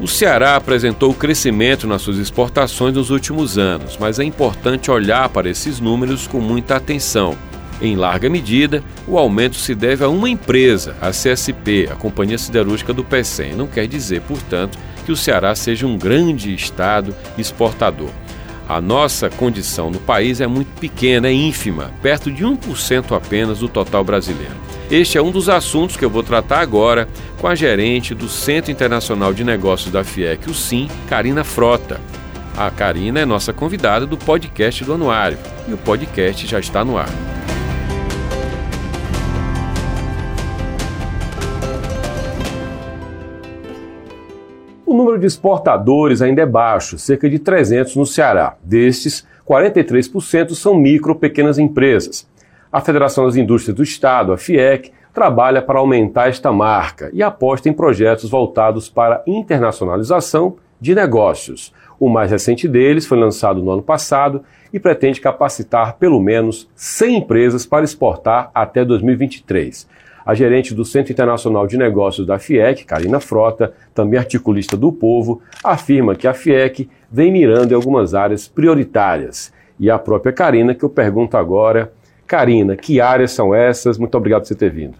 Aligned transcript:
O 0.00 0.08
Ceará 0.08 0.56
apresentou 0.56 1.12
crescimento 1.12 1.86
nas 1.86 2.00
suas 2.00 2.16
exportações 2.16 2.94
nos 2.94 3.10
últimos 3.10 3.58
anos, 3.58 3.98
mas 4.00 4.18
é 4.18 4.24
importante 4.24 4.90
olhar 4.90 5.28
para 5.28 5.50
esses 5.50 5.78
números 5.78 6.26
com 6.26 6.40
muita 6.40 6.76
atenção. 6.76 7.36
Em 7.82 7.96
larga 7.96 8.30
medida, 8.30 8.82
o 9.06 9.18
aumento 9.18 9.56
se 9.56 9.74
deve 9.74 10.02
a 10.02 10.08
uma 10.08 10.30
empresa, 10.30 10.96
a 11.02 11.10
CSP, 11.10 11.90
a 11.92 11.96
Companhia 11.96 12.38
Siderúrgica 12.38 12.94
do 12.94 13.04
PECEM. 13.04 13.52
Não 13.54 13.66
quer 13.66 13.86
dizer, 13.86 14.22
portanto, 14.22 14.78
que 15.04 15.12
o 15.12 15.16
Ceará 15.16 15.54
seja 15.54 15.86
um 15.86 15.98
grande 15.98 16.54
estado 16.54 17.14
exportador. 17.36 18.10
A 18.66 18.80
nossa 18.80 19.28
condição 19.28 19.90
no 19.90 19.98
país 19.98 20.40
é 20.40 20.46
muito 20.46 20.70
pequena, 20.80 21.28
é 21.28 21.32
ínfima, 21.32 21.90
perto 22.00 22.32
de 22.32 22.42
1% 22.42 23.14
apenas 23.14 23.58
do 23.58 23.68
total 23.68 24.02
brasileiro. 24.02 24.69
Este 24.90 25.16
é 25.16 25.22
um 25.22 25.30
dos 25.30 25.48
assuntos 25.48 25.96
que 25.96 26.04
eu 26.04 26.10
vou 26.10 26.24
tratar 26.24 26.58
agora 26.58 27.06
com 27.40 27.46
a 27.46 27.54
gerente 27.54 28.12
do 28.12 28.28
Centro 28.28 28.72
Internacional 28.72 29.32
de 29.32 29.44
Negócios 29.44 29.92
da 29.92 30.02
FIEC, 30.02 30.50
o 30.50 30.54
SIM, 30.54 30.88
Karina 31.08 31.44
Frota. 31.44 32.00
A 32.56 32.68
Karina 32.72 33.20
é 33.20 33.24
nossa 33.24 33.52
convidada 33.52 34.04
do 34.04 34.18
podcast 34.18 34.84
do 34.84 34.94
Anuário 34.94 35.38
e 35.68 35.72
o 35.72 35.78
podcast 35.78 36.44
já 36.44 36.58
está 36.58 36.84
no 36.84 36.98
ar. 36.98 37.08
O 44.84 44.92
número 44.92 45.20
de 45.20 45.26
exportadores 45.26 46.20
ainda 46.20 46.42
é 46.42 46.46
baixo, 46.46 46.98
cerca 46.98 47.30
de 47.30 47.38
300 47.38 47.94
no 47.94 48.04
Ceará. 48.04 48.56
Destes, 48.64 49.24
43% 49.48 50.54
são 50.54 50.74
micro 50.74 51.14
pequenas 51.14 51.58
empresas. 51.58 52.28
A 52.72 52.80
Federação 52.80 53.26
das 53.26 53.34
Indústrias 53.34 53.76
do 53.76 53.82
Estado, 53.82 54.32
a 54.32 54.38
FIEC, 54.38 54.92
trabalha 55.12 55.60
para 55.60 55.80
aumentar 55.80 56.28
esta 56.28 56.52
marca 56.52 57.10
e 57.12 57.20
aposta 57.20 57.68
em 57.68 57.72
projetos 57.72 58.30
voltados 58.30 58.88
para 58.88 59.24
internacionalização 59.26 60.54
de 60.80 60.94
negócios. 60.94 61.74
O 61.98 62.08
mais 62.08 62.30
recente 62.30 62.68
deles 62.68 63.06
foi 63.06 63.18
lançado 63.18 63.60
no 63.60 63.72
ano 63.72 63.82
passado 63.82 64.44
e 64.72 64.78
pretende 64.78 65.20
capacitar 65.20 65.96
pelo 65.96 66.20
menos 66.20 66.70
100 66.76 67.16
empresas 67.16 67.66
para 67.66 67.84
exportar 67.84 68.52
até 68.54 68.84
2023. 68.84 69.88
A 70.24 70.32
gerente 70.32 70.72
do 70.72 70.84
Centro 70.84 71.12
Internacional 71.12 71.66
de 71.66 71.76
Negócios 71.76 72.24
da 72.24 72.38
FIEC, 72.38 72.84
Karina 72.84 73.18
Frota, 73.18 73.72
também 73.92 74.16
articulista 74.16 74.76
do 74.76 74.92
Povo, 74.92 75.42
afirma 75.64 76.14
que 76.14 76.28
a 76.28 76.32
FIEC 76.32 76.88
vem 77.10 77.32
mirando 77.32 77.72
em 77.72 77.74
algumas 77.74 78.14
áreas 78.14 78.46
prioritárias. 78.46 79.52
E 79.76 79.90
a 79.90 79.98
própria 79.98 80.32
Karina, 80.32 80.72
que 80.72 80.84
eu 80.84 80.90
pergunto 80.90 81.36
agora, 81.36 81.90
Karina, 82.30 82.76
que 82.76 83.00
áreas 83.00 83.32
são 83.32 83.52
essas? 83.52 83.98
Muito 83.98 84.16
obrigado 84.16 84.42
por 84.42 84.46
você 84.46 84.54
ter 84.54 84.70
vindo. 84.70 84.96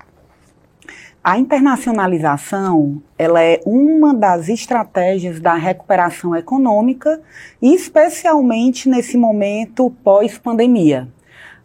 A 1.22 1.38
internacionalização 1.38 3.00
ela 3.16 3.40
é 3.40 3.60
uma 3.64 4.12
das 4.12 4.48
estratégias 4.48 5.38
da 5.38 5.54
recuperação 5.54 6.34
econômica, 6.34 7.20
especialmente 7.62 8.88
nesse 8.88 9.16
momento 9.16 9.94
pós-pandemia. 10.02 11.06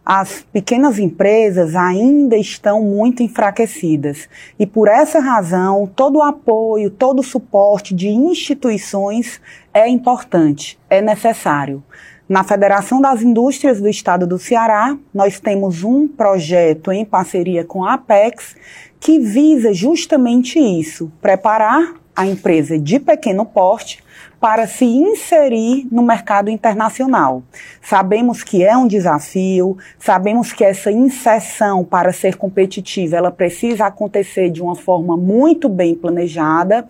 As 0.04 0.46
pequenas 0.52 1.00
empresas 1.00 1.74
ainda 1.74 2.36
estão 2.36 2.80
muito 2.80 3.24
enfraquecidas 3.24 4.28
e, 4.56 4.64
por 4.64 4.86
essa 4.86 5.18
razão, 5.18 5.90
todo 5.96 6.18
o 6.18 6.22
apoio, 6.22 6.90
todo 6.90 7.18
o 7.18 7.24
suporte 7.24 7.92
de 7.92 8.06
instituições 8.06 9.40
é 9.74 9.88
importante, 9.88 10.78
é 10.88 11.02
necessário. 11.02 11.82
Na 12.28 12.42
Federação 12.42 13.00
das 13.00 13.22
Indústrias 13.22 13.80
do 13.80 13.88
Estado 13.88 14.26
do 14.26 14.36
Ceará, 14.36 14.96
nós 15.14 15.38
temos 15.38 15.84
um 15.84 16.08
projeto 16.08 16.90
em 16.90 17.04
parceria 17.04 17.64
com 17.64 17.84
a 17.84 17.94
Apex 17.94 18.56
que 18.98 19.20
visa 19.20 19.72
justamente 19.72 20.58
isso: 20.58 21.10
preparar 21.22 21.94
a 22.16 22.26
empresa 22.26 22.76
de 22.76 22.98
pequeno 22.98 23.46
porte 23.46 24.02
para 24.46 24.68
se 24.68 24.84
inserir 24.84 25.88
no 25.90 26.04
mercado 26.04 26.48
internacional. 26.48 27.42
Sabemos 27.82 28.44
que 28.44 28.62
é 28.62 28.76
um 28.76 28.86
desafio, 28.86 29.76
sabemos 29.98 30.52
que 30.52 30.62
essa 30.62 30.88
inserção 30.88 31.82
para 31.82 32.12
ser 32.12 32.36
competitiva, 32.36 33.16
ela 33.16 33.32
precisa 33.32 33.86
acontecer 33.86 34.48
de 34.50 34.62
uma 34.62 34.76
forma 34.76 35.16
muito 35.16 35.68
bem 35.68 35.96
planejada, 35.96 36.86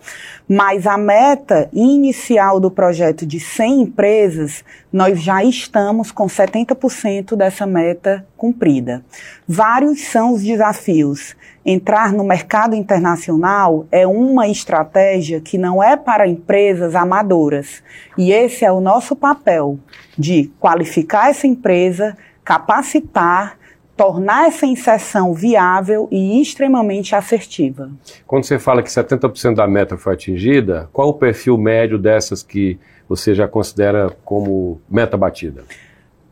mas 0.47 0.85
a 0.85 0.99
meta 0.99 1.67
inicial 1.73 2.59
do 2.59 2.69
projeto 2.69 3.25
de 3.25 3.39
100 3.39 3.81
empresas, 3.81 4.63
nós 4.93 5.19
já 5.19 5.43
estamos 5.43 6.11
com 6.11 6.27
70% 6.27 7.35
dessa 7.35 7.65
meta 7.65 8.23
cumprida. 8.37 9.03
Vários 9.47 10.01
são 10.01 10.31
os 10.31 10.43
desafios 10.43 11.35
entrar 11.69 12.13
no 12.13 12.23
mercado 12.23 12.73
internacional 12.73 13.85
é 13.91 14.07
uma 14.07 14.47
estratégia 14.47 15.41
que 15.41 15.57
não 15.57 15.83
é 15.83 15.97
para 15.97 16.25
empresas 16.25 16.95
amadoras. 16.95 17.83
E 18.17 18.31
esse 18.31 18.63
é 18.63 18.71
o 18.71 18.79
nosso 18.79 19.17
papel 19.17 19.77
de 20.17 20.49
qualificar 20.61 21.29
essa 21.29 21.45
empresa, 21.45 22.17
capacitar, 22.41 23.57
tornar 23.97 24.47
essa 24.47 24.65
inserção 24.65 25.33
viável 25.33 26.07
e 26.09 26.41
extremamente 26.41 27.13
assertiva. 27.13 27.91
Quando 28.25 28.45
você 28.45 28.57
fala 28.57 28.81
que 28.81 28.89
70% 28.89 29.55
da 29.55 29.67
meta 29.67 29.97
foi 29.97 30.13
atingida, 30.13 30.87
qual 30.93 31.09
o 31.09 31.13
perfil 31.15 31.57
médio 31.57 31.97
dessas 31.97 32.41
que 32.41 32.79
você 33.09 33.35
já 33.35 33.45
considera 33.45 34.15
como 34.23 34.79
meta 34.89 35.17
batida? 35.17 35.65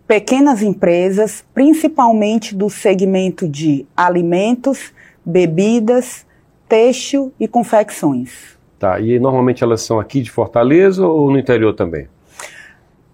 Pequenas 0.08 0.62
empresas, 0.62 1.44
principalmente 1.54 2.56
do 2.56 2.70
segmento 2.70 3.50
de 3.50 3.86
alimentos, 3.98 4.94
bebidas, 5.26 6.26
têxtil 6.68 7.34
e 7.40 7.48
confecções. 7.48 8.56
Tá, 8.78 9.00
e 9.00 9.20
normalmente 9.20 9.64
elas 9.64 9.82
são 9.82 10.00
aqui 10.00 10.22
de 10.22 10.30
Fortaleza 10.30 11.08
ou 11.08 11.32
no 11.32 11.40
interior 11.40 11.74
também? 11.74 12.08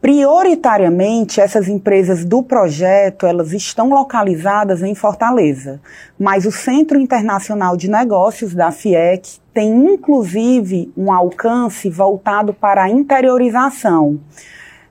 Prioritariamente, 0.01 1.39
essas 1.39 1.67
empresas 1.67 2.25
do 2.25 2.41
projeto, 2.41 3.27
elas 3.27 3.53
estão 3.53 3.91
localizadas 3.91 4.81
em 4.81 4.95
Fortaleza, 4.95 5.79
mas 6.17 6.47
o 6.47 6.51
Centro 6.51 6.99
Internacional 6.99 7.77
de 7.77 7.87
Negócios 7.87 8.55
da 8.55 8.71
FIEC 8.71 9.37
tem 9.53 9.71
inclusive 9.93 10.91
um 10.97 11.13
alcance 11.13 11.87
voltado 11.87 12.51
para 12.51 12.85
a 12.85 12.89
interiorização. 12.89 14.19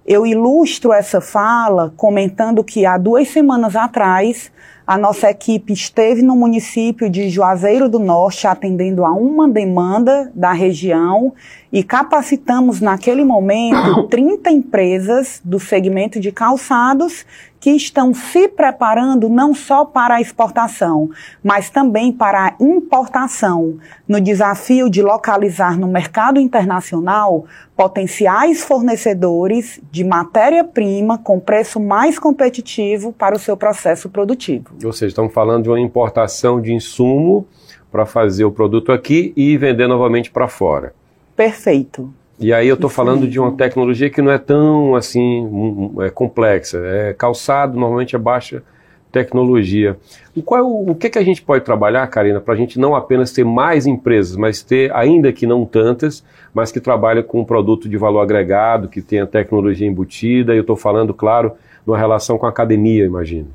Eu 0.07 0.25
ilustro 0.25 0.93
essa 0.93 1.21
fala 1.21 1.93
comentando 1.97 2.63
que 2.63 2.87
há 2.87 2.97
duas 2.97 3.27
semanas 3.29 3.75
atrás 3.75 4.53
a 4.87 4.99
nossa 4.99 5.31
equipe 5.31 5.73
esteve 5.73 6.23
no 6.23 6.35
município 6.35 7.09
de 7.09 7.29
Juazeiro 7.29 7.89
do 7.89 7.99
Norte 7.99 8.47
atendendo 8.47 9.05
a 9.05 9.13
uma 9.13 9.49
demanda 9.49 10.31
da 10.35 10.53
região 10.53 11.33
e 11.73 11.85
capacitamos 11.85 12.81
naquele 12.81 13.25
momento 13.25 14.05
30 14.11 14.51
empresas 14.51 15.41
do 15.45 15.61
segmento 15.61 16.19
de 16.19 16.33
calçados 16.33 17.25
que 17.61 17.71
estão 17.71 18.15
se 18.15 18.49
preparando 18.49 19.29
não 19.29 19.55
só 19.55 19.85
para 19.85 20.15
a 20.15 20.21
exportação, 20.21 21.11
mas 21.45 21.69
também 21.69 22.11
para 22.11 22.47
a 22.47 22.55
importação, 22.59 23.79
no 24.09 24.19
desafio 24.19 24.89
de 24.89 25.03
localizar 25.03 25.79
no 25.79 25.87
mercado 25.87 26.41
internacional 26.41 27.45
potenciais 27.77 28.63
fornecedores 28.63 29.79
de 29.91 30.05
matéria-prima 30.05 31.19
com 31.19 31.39
preço 31.39 31.79
mais 31.79 32.19
competitivo 32.19 33.13
para 33.13 33.37
o 33.37 33.39
seu 33.39 33.57
processo 33.57 34.09
produtivo. 34.09 34.75
Ou 34.85 34.93
seja, 34.93 35.09
estamos 35.09 35.33
falando 35.33 35.65
de 35.65 35.69
uma 35.69 35.81
importação 35.81 36.61
de 36.61 36.73
insumo 36.73 37.47
para 37.91 38.07
fazer 38.07 38.45
o 38.45 38.53
produto 38.53 38.93
aqui 38.93 39.33
e 39.37 39.57
vender 39.57 39.87
novamente 39.87 40.31
para 40.31 40.49
fora. 40.49 40.95
Perfeito. 41.37 42.13
E 42.39 42.55
aí 42.55 42.69
eu 42.69 42.75
estou 42.75 42.89
falando 42.89 43.29
de 43.29 43.39
uma 43.39 43.53
tecnologia 43.53 44.09
que 44.09 44.23
não 44.23 44.31
é 44.31 44.39
tão 44.39 44.97
assim 44.97 45.93
é 46.01 46.09
complexa. 46.09 46.79
É 46.79 47.13
calçado, 47.13 47.79
normalmente 47.79 48.17
é 48.17 48.19
baixa 48.19 48.63
tecnologia. 49.11 49.97
O, 50.35 50.43
qual, 50.43 50.65
o 50.65 50.95
que, 50.95 51.11
que 51.11 51.19
a 51.19 51.25
gente 51.25 51.43
pode 51.43 51.65
trabalhar, 51.65 52.07
Karina, 52.07 52.41
para 52.41 52.55
a 52.55 52.57
gente 52.57 52.79
não 52.79 52.95
apenas 52.95 53.33
ter 53.33 53.45
mais 53.45 53.87
empresas, 53.87 54.37
mas 54.37 54.63
ter, 54.63 54.95
ainda 54.95 55.33
que 55.33 55.47
não 55.47 55.65
tantas, 55.65 56.25
mas 56.55 56.71
que 56.73 56.81
trabalhem 56.81 57.23
com 57.23 57.41
um 57.41 57.45
produto 57.45 57.89
de 57.89 57.97
valor 57.97 58.21
agregado, 58.21 58.89
que 58.89 59.03
tenha 59.03 59.27
tecnologia 59.27 59.87
embutida. 59.87 60.55
E 60.55 60.59
eu 60.59 60.63
estou 60.63 60.77
falando, 60.77 61.13
claro, 61.13 61.53
numa 61.87 61.99
relação 61.99 62.39
com 62.39 62.47
a 62.47 62.49
academia, 62.51 63.05
imagino. 63.05 63.49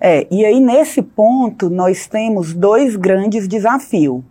É, 0.00 0.26
e 0.30 0.46
aí 0.46 0.58
nesse 0.60 1.02
ponto 1.02 1.68
nós 1.68 2.06
temos 2.06 2.54
dois 2.54 2.96
grandes 2.96 3.46
desafios. 3.46 4.22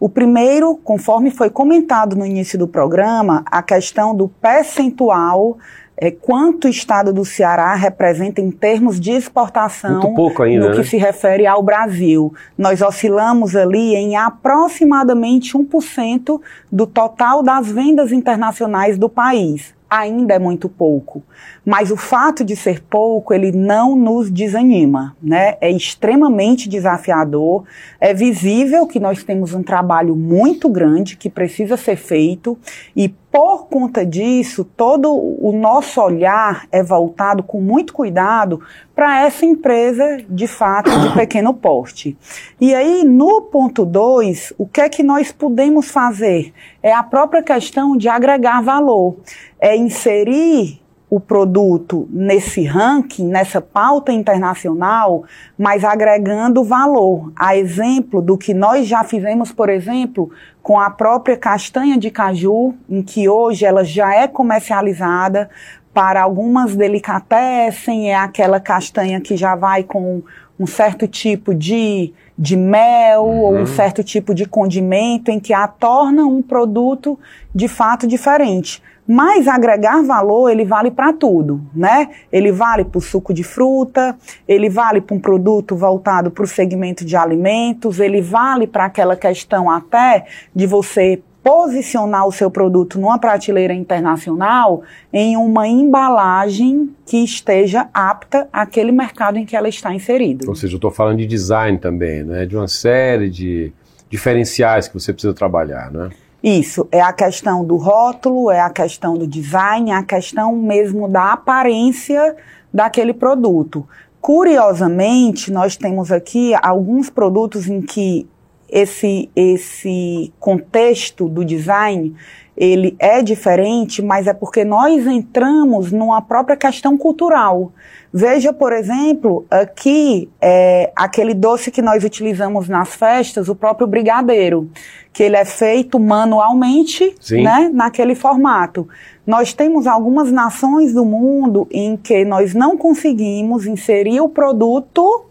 O 0.00 0.08
primeiro, 0.08 0.76
conforme 0.76 1.30
foi 1.30 1.50
comentado 1.50 2.16
no 2.16 2.24
início 2.24 2.58
do 2.58 2.66
programa, 2.66 3.44
a 3.46 3.62
questão 3.62 4.14
do 4.14 4.28
percentual 4.28 5.58
é, 6.00 6.12
quanto 6.12 6.66
o 6.66 6.70
estado 6.70 7.12
do 7.12 7.24
Ceará 7.24 7.74
representa 7.74 8.40
em 8.40 8.52
termos 8.52 9.00
de 9.00 9.10
exportação 9.10 10.00
Muito 10.00 10.14
pouco 10.14 10.42
ainda, 10.44 10.68
no 10.68 10.72
que 10.72 10.78
né? 10.78 10.84
se 10.84 10.96
refere 10.96 11.44
ao 11.44 11.60
Brasil. 11.60 12.32
Nós 12.56 12.80
oscilamos 12.80 13.56
ali 13.56 13.96
em 13.96 14.16
aproximadamente 14.16 15.58
1% 15.58 16.40
do 16.70 16.86
total 16.86 17.42
das 17.42 17.68
vendas 17.70 18.12
internacionais 18.12 18.96
do 18.96 19.08
país. 19.08 19.74
Ainda 19.90 20.34
é 20.34 20.38
muito 20.38 20.68
pouco, 20.68 21.22
mas 21.64 21.90
o 21.90 21.96
fato 21.96 22.44
de 22.44 22.54
ser 22.54 22.82
pouco, 22.82 23.32
ele 23.32 23.52
não 23.52 23.96
nos 23.96 24.30
desanima, 24.30 25.16
né? 25.22 25.56
É 25.60 25.70
extremamente 25.70 26.68
desafiador, 26.68 27.64
é 27.98 28.12
visível 28.12 28.86
que 28.86 29.00
nós 29.00 29.24
temos 29.24 29.54
um 29.54 29.62
trabalho 29.62 30.14
muito 30.14 30.68
grande 30.68 31.16
que 31.16 31.30
precisa 31.30 31.76
ser 31.76 31.96
feito 31.96 32.58
e 32.94 33.14
por 33.30 33.66
conta 33.66 34.06
disso, 34.06 34.64
todo 34.64 35.12
o 35.12 35.52
nosso 35.52 36.00
olhar 36.00 36.66
é 36.72 36.82
voltado 36.82 37.42
com 37.42 37.60
muito 37.60 37.92
cuidado 37.92 38.60
para 38.94 39.24
essa 39.24 39.44
empresa 39.44 40.18
de 40.28 40.46
fato 40.46 40.90
de 40.90 41.12
pequeno 41.12 41.52
porte. 41.52 42.16
E 42.58 42.74
aí, 42.74 43.04
no 43.04 43.42
ponto 43.42 43.84
2, 43.84 44.54
o 44.56 44.66
que 44.66 44.80
é 44.80 44.88
que 44.88 45.02
nós 45.02 45.30
podemos 45.30 45.90
fazer? 45.90 46.54
É 46.82 46.92
a 46.92 47.02
própria 47.02 47.42
questão 47.42 47.96
de 47.96 48.08
agregar 48.08 48.62
valor, 48.62 49.16
é 49.60 49.76
inserir 49.76 50.80
o 51.10 51.18
produto 51.18 52.06
nesse 52.10 52.64
ranking, 52.64 53.26
nessa 53.26 53.60
pauta 53.60 54.12
internacional, 54.12 55.24
mas 55.56 55.82
agregando 55.82 56.62
valor. 56.62 57.32
A 57.34 57.56
exemplo 57.56 58.20
do 58.20 58.36
que 58.36 58.52
nós 58.52 58.86
já 58.86 59.02
fizemos, 59.02 59.50
por 59.50 59.70
exemplo, 59.70 60.30
com 60.62 60.78
a 60.78 60.90
própria 60.90 61.36
castanha 61.36 61.96
de 61.96 62.10
caju, 62.10 62.74
em 62.88 63.02
que 63.02 63.28
hoje 63.28 63.64
ela 63.64 63.84
já 63.84 64.14
é 64.14 64.28
comercializada 64.28 65.48
para 65.94 66.22
algumas 66.22 66.76
delicatessen, 66.76 68.10
é 68.10 68.14
aquela 68.14 68.60
castanha 68.60 69.20
que 69.20 69.36
já 69.36 69.56
vai 69.56 69.82
com 69.82 70.22
um 70.58 70.66
certo 70.66 71.06
tipo 71.06 71.54
de, 71.54 72.12
de 72.36 72.56
mel 72.56 73.22
uhum. 73.22 73.40
ou 73.40 73.56
um 73.58 73.66
certo 73.66 74.02
tipo 74.02 74.34
de 74.34 74.46
condimento 74.46 75.30
em 75.30 75.38
que 75.38 75.52
a 75.52 75.68
torna 75.68 76.24
um 76.24 76.42
produto 76.42 77.18
de 77.54 77.68
fato 77.68 78.06
diferente. 78.06 78.82
Mas 79.10 79.48
agregar 79.48 80.02
valor, 80.02 80.50
ele 80.50 80.66
vale 80.66 80.90
para 80.90 81.14
tudo, 81.14 81.62
né? 81.74 82.10
Ele 82.30 82.52
vale 82.52 82.84
para 82.84 82.98
o 82.98 83.00
suco 83.00 83.32
de 83.32 83.42
fruta, 83.42 84.14
ele 84.46 84.68
vale 84.68 85.00
para 85.00 85.16
um 85.16 85.18
produto 85.18 85.74
voltado 85.74 86.30
para 86.30 86.44
o 86.44 86.46
segmento 86.46 87.06
de 87.06 87.16
alimentos, 87.16 88.00
ele 88.00 88.20
vale 88.20 88.66
para 88.66 88.84
aquela 88.84 89.16
questão 89.16 89.70
até 89.70 90.26
de 90.54 90.66
você 90.66 91.22
posicionar 91.42 92.26
o 92.26 92.32
seu 92.32 92.50
produto 92.50 92.98
numa 92.98 93.18
prateleira 93.18 93.72
internacional 93.72 94.82
em 95.12 95.36
uma 95.36 95.66
embalagem 95.66 96.90
que 97.06 97.18
esteja 97.18 97.88
apta 97.94 98.48
àquele 98.52 98.92
mercado 98.92 99.38
em 99.38 99.46
que 99.46 99.56
ela 99.56 99.68
está 99.68 99.94
inserida. 99.94 100.46
Ou 100.48 100.54
seja, 100.54 100.74
eu 100.74 100.78
estou 100.78 100.90
falando 100.90 101.18
de 101.18 101.26
design 101.26 101.78
também, 101.78 102.22
né? 102.22 102.44
De 102.44 102.56
uma 102.56 102.68
série 102.68 103.30
de 103.30 103.72
diferenciais 104.10 104.88
que 104.88 104.94
você 104.94 105.12
precisa 105.12 105.32
trabalhar, 105.32 105.90
né? 105.90 106.10
Isso, 106.42 106.86
é 106.92 107.00
a 107.00 107.12
questão 107.12 107.64
do 107.64 107.76
rótulo, 107.76 108.50
é 108.50 108.60
a 108.60 108.70
questão 108.70 109.18
do 109.18 109.26
design, 109.26 109.90
é 109.90 109.94
a 109.94 110.04
questão 110.04 110.54
mesmo 110.54 111.08
da 111.08 111.32
aparência 111.32 112.36
daquele 112.72 113.12
produto. 113.12 113.86
Curiosamente, 114.20 115.50
nós 115.50 115.76
temos 115.76 116.12
aqui 116.12 116.52
alguns 116.62 117.10
produtos 117.10 117.68
em 117.68 117.80
que 117.80 118.28
esse, 118.68 119.30
esse 119.34 120.32
contexto 120.38 121.28
do 121.28 121.44
design 121.44 122.14
ele 122.58 122.96
é 122.98 123.22
diferente, 123.22 124.02
mas 124.02 124.26
é 124.26 124.34
porque 124.34 124.64
nós 124.64 125.06
entramos 125.06 125.92
numa 125.92 126.20
própria 126.20 126.56
questão 126.56 126.98
cultural. 126.98 127.72
Veja, 128.12 128.52
por 128.52 128.72
exemplo, 128.72 129.46
aqui 129.48 130.28
é, 130.40 130.90
aquele 130.96 131.34
doce 131.34 131.70
que 131.70 131.80
nós 131.80 132.02
utilizamos 132.02 132.68
nas 132.68 132.96
festas, 132.96 133.48
o 133.48 133.54
próprio 133.54 133.86
brigadeiro, 133.86 134.68
que 135.12 135.22
ele 135.22 135.36
é 135.36 135.44
feito 135.44 136.00
manualmente, 136.00 137.14
Sim. 137.20 137.44
né, 137.44 137.70
naquele 137.72 138.16
formato. 138.16 138.88
Nós 139.24 139.52
temos 139.52 139.86
algumas 139.86 140.32
nações 140.32 140.92
do 140.92 141.04
mundo 141.04 141.68
em 141.70 141.96
que 141.96 142.24
nós 142.24 142.54
não 142.54 142.76
conseguimos 142.76 143.66
inserir 143.66 144.20
o 144.20 144.28
produto 144.28 145.27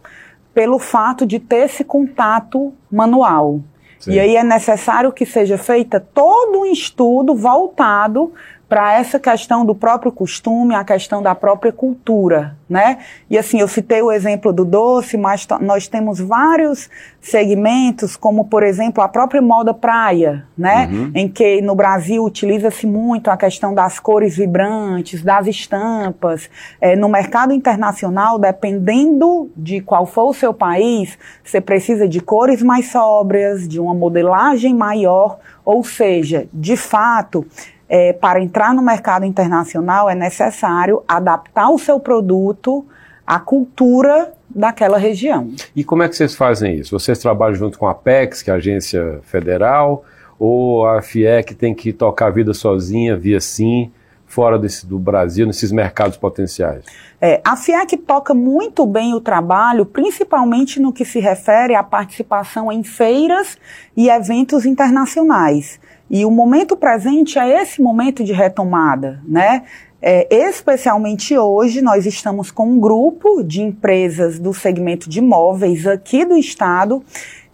pelo 0.57 0.79
fato 0.79 1.23
de 1.23 1.37
ter 1.37 1.65
esse 1.65 1.83
contato 1.83 2.73
manual. 2.91 3.59
Sim. 3.99 4.13
E 4.13 4.19
aí 4.19 4.35
é 4.35 4.43
necessário 4.43 5.11
que 5.11 5.23
seja 5.23 5.55
feita 5.55 5.99
todo 5.99 6.61
um 6.61 6.65
estudo 6.65 7.35
voltado 7.35 8.33
para 8.69 8.95
essa 8.95 9.17
questão 9.17 9.65
do 9.65 9.73
próprio 9.73 10.11
costume, 10.11 10.75
a 10.75 10.83
questão 10.83 11.21
da 11.21 11.33
própria 11.33 11.71
cultura, 11.71 12.57
né? 12.69 12.97
E 13.29 13.37
assim, 13.37 13.61
eu 13.61 13.67
citei 13.67 14.01
o 14.01 14.11
exemplo 14.11 14.51
do 14.51 14.65
doce, 14.65 15.15
mas 15.15 15.47
nós 15.61 15.87
temos 15.87 16.19
vários 16.19 16.89
segmentos, 17.21 18.17
como 18.17 18.45
por 18.45 18.63
exemplo 18.63 19.01
a 19.01 19.07
própria 19.07 19.41
moda 19.41 19.73
praia, 19.73 20.45
né? 20.57 20.89
Uhum. 20.91 21.11
Em 21.15 21.29
que 21.29 21.61
no 21.61 21.75
Brasil 21.75 22.23
utiliza-se 22.25 22.85
muito 22.85 23.31
a 23.31 23.37
questão 23.37 23.73
das 23.73 23.99
cores 23.99 24.35
vibrantes, 24.35 25.23
das 25.23 25.47
estampas. 25.47 26.49
É, 26.81 26.93
no 26.93 27.07
mercado 27.07 27.53
internacional, 27.53 28.37
dependendo 28.37 29.49
de 29.55 29.79
qual 29.79 30.05
for 30.05 30.29
o 30.29 30.33
seu 30.33 30.53
país, 30.53 31.17
você 31.41 31.61
precisa 31.61 32.05
de 32.05 32.19
cores 32.19 32.61
mais 32.61 32.91
sóbrias, 32.91 33.65
de 33.65 33.79
uma 33.79 33.93
modelagem 33.93 34.75
maior, 34.75 35.39
ou 35.63 35.83
seja, 35.83 36.47
de 36.53 36.75
fato, 36.75 37.45
é, 37.89 38.13
para 38.13 38.41
entrar 38.41 38.73
no 38.73 38.81
mercado 38.81 39.25
internacional 39.25 40.09
é 40.09 40.15
necessário 40.15 41.03
adaptar 41.07 41.69
o 41.69 41.79
seu 41.79 41.99
produto 41.99 42.85
à 43.25 43.39
cultura 43.39 44.33
daquela 44.49 44.97
região. 44.97 45.51
E 45.75 45.83
como 45.83 46.03
é 46.03 46.09
que 46.09 46.15
vocês 46.15 46.35
fazem 46.35 46.75
isso? 46.75 46.97
Vocês 46.97 47.19
trabalham 47.19 47.55
junto 47.55 47.77
com 47.77 47.87
a 47.87 47.91
Apex, 47.91 48.41
que 48.41 48.49
é 48.49 48.53
a 48.53 48.57
agência 48.57 49.19
federal, 49.23 50.03
ou 50.39 50.85
a 50.85 51.01
FIEC 51.01 51.55
tem 51.55 51.73
que 51.73 51.91
tocar 51.91 52.27
a 52.27 52.31
vida 52.31 52.53
sozinha, 52.53 53.15
via 53.15 53.39
sim, 53.39 53.91
fora 54.25 54.59
desse, 54.59 54.85
do 54.85 54.99
Brasil, 54.99 55.47
nesses 55.47 55.71
mercados 55.71 56.17
potenciais? 56.17 56.83
É, 57.19 57.41
a 57.43 57.55
FIEC 57.55 57.97
toca 57.97 58.33
muito 58.33 58.85
bem 58.85 59.13
o 59.13 59.21
trabalho, 59.21 59.85
principalmente 59.85 60.79
no 60.79 60.93
que 60.93 61.05
se 61.05 61.19
refere 61.19 61.73
à 61.73 61.81
participação 61.81 62.71
em 62.71 62.83
feiras 62.83 63.57
e 63.95 64.09
eventos 64.09 64.65
internacionais. 64.65 65.79
E 66.09 66.25
o 66.25 66.31
momento 66.31 66.75
presente 66.75 67.37
é 67.37 67.61
esse 67.61 67.81
momento 67.81 68.23
de 68.23 68.33
retomada, 68.33 69.21
né? 69.27 69.63
É, 70.01 70.27
especialmente 70.47 71.35
hoje, 71.35 71.81
nós 71.81 72.05
estamos 72.05 72.51
com 72.51 72.67
um 72.67 72.79
grupo 72.79 73.43
de 73.43 73.61
empresas 73.61 74.37
do 74.37 74.53
segmento 74.53 75.09
de 75.09 75.19
imóveis 75.19 75.87
aqui 75.87 76.23
do 76.23 76.37
estado, 76.37 77.03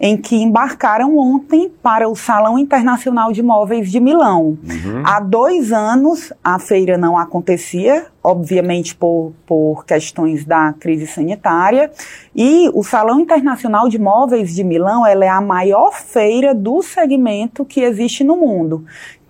em 0.03 0.17
que 0.17 0.35
embarcaram 0.35 1.17
ontem 1.17 1.71
para 1.81 2.09
o 2.09 2.15
Salão 2.15 2.59
Internacional 2.59 3.31
de 3.31 3.39
Imóveis 3.39 3.89
de 3.89 4.01
Milão. 4.01 4.57
Uhum. 4.61 5.01
Há 5.05 5.21
dois 5.21 5.71
anos 5.71 6.33
a 6.43 6.59
feira 6.59 6.97
não 6.97 7.17
acontecia, 7.17 8.07
obviamente 8.21 8.93
por, 8.93 9.31
por 9.47 9.85
questões 9.85 10.43
da 10.43 10.73
crise 10.73 11.07
sanitária, 11.07 11.89
e 12.35 12.69
o 12.73 12.83
Salão 12.83 13.21
Internacional 13.21 13.87
de 13.87 13.95
Imóveis 13.95 14.53
de 14.53 14.61
Milão 14.61 15.07
ela 15.07 15.23
é 15.23 15.29
a 15.29 15.39
maior 15.39 15.93
feira 15.93 16.53
do 16.53 16.81
segmento 16.81 17.63
que 17.63 17.79
existe 17.79 18.25
no 18.25 18.35
mundo. 18.35 18.83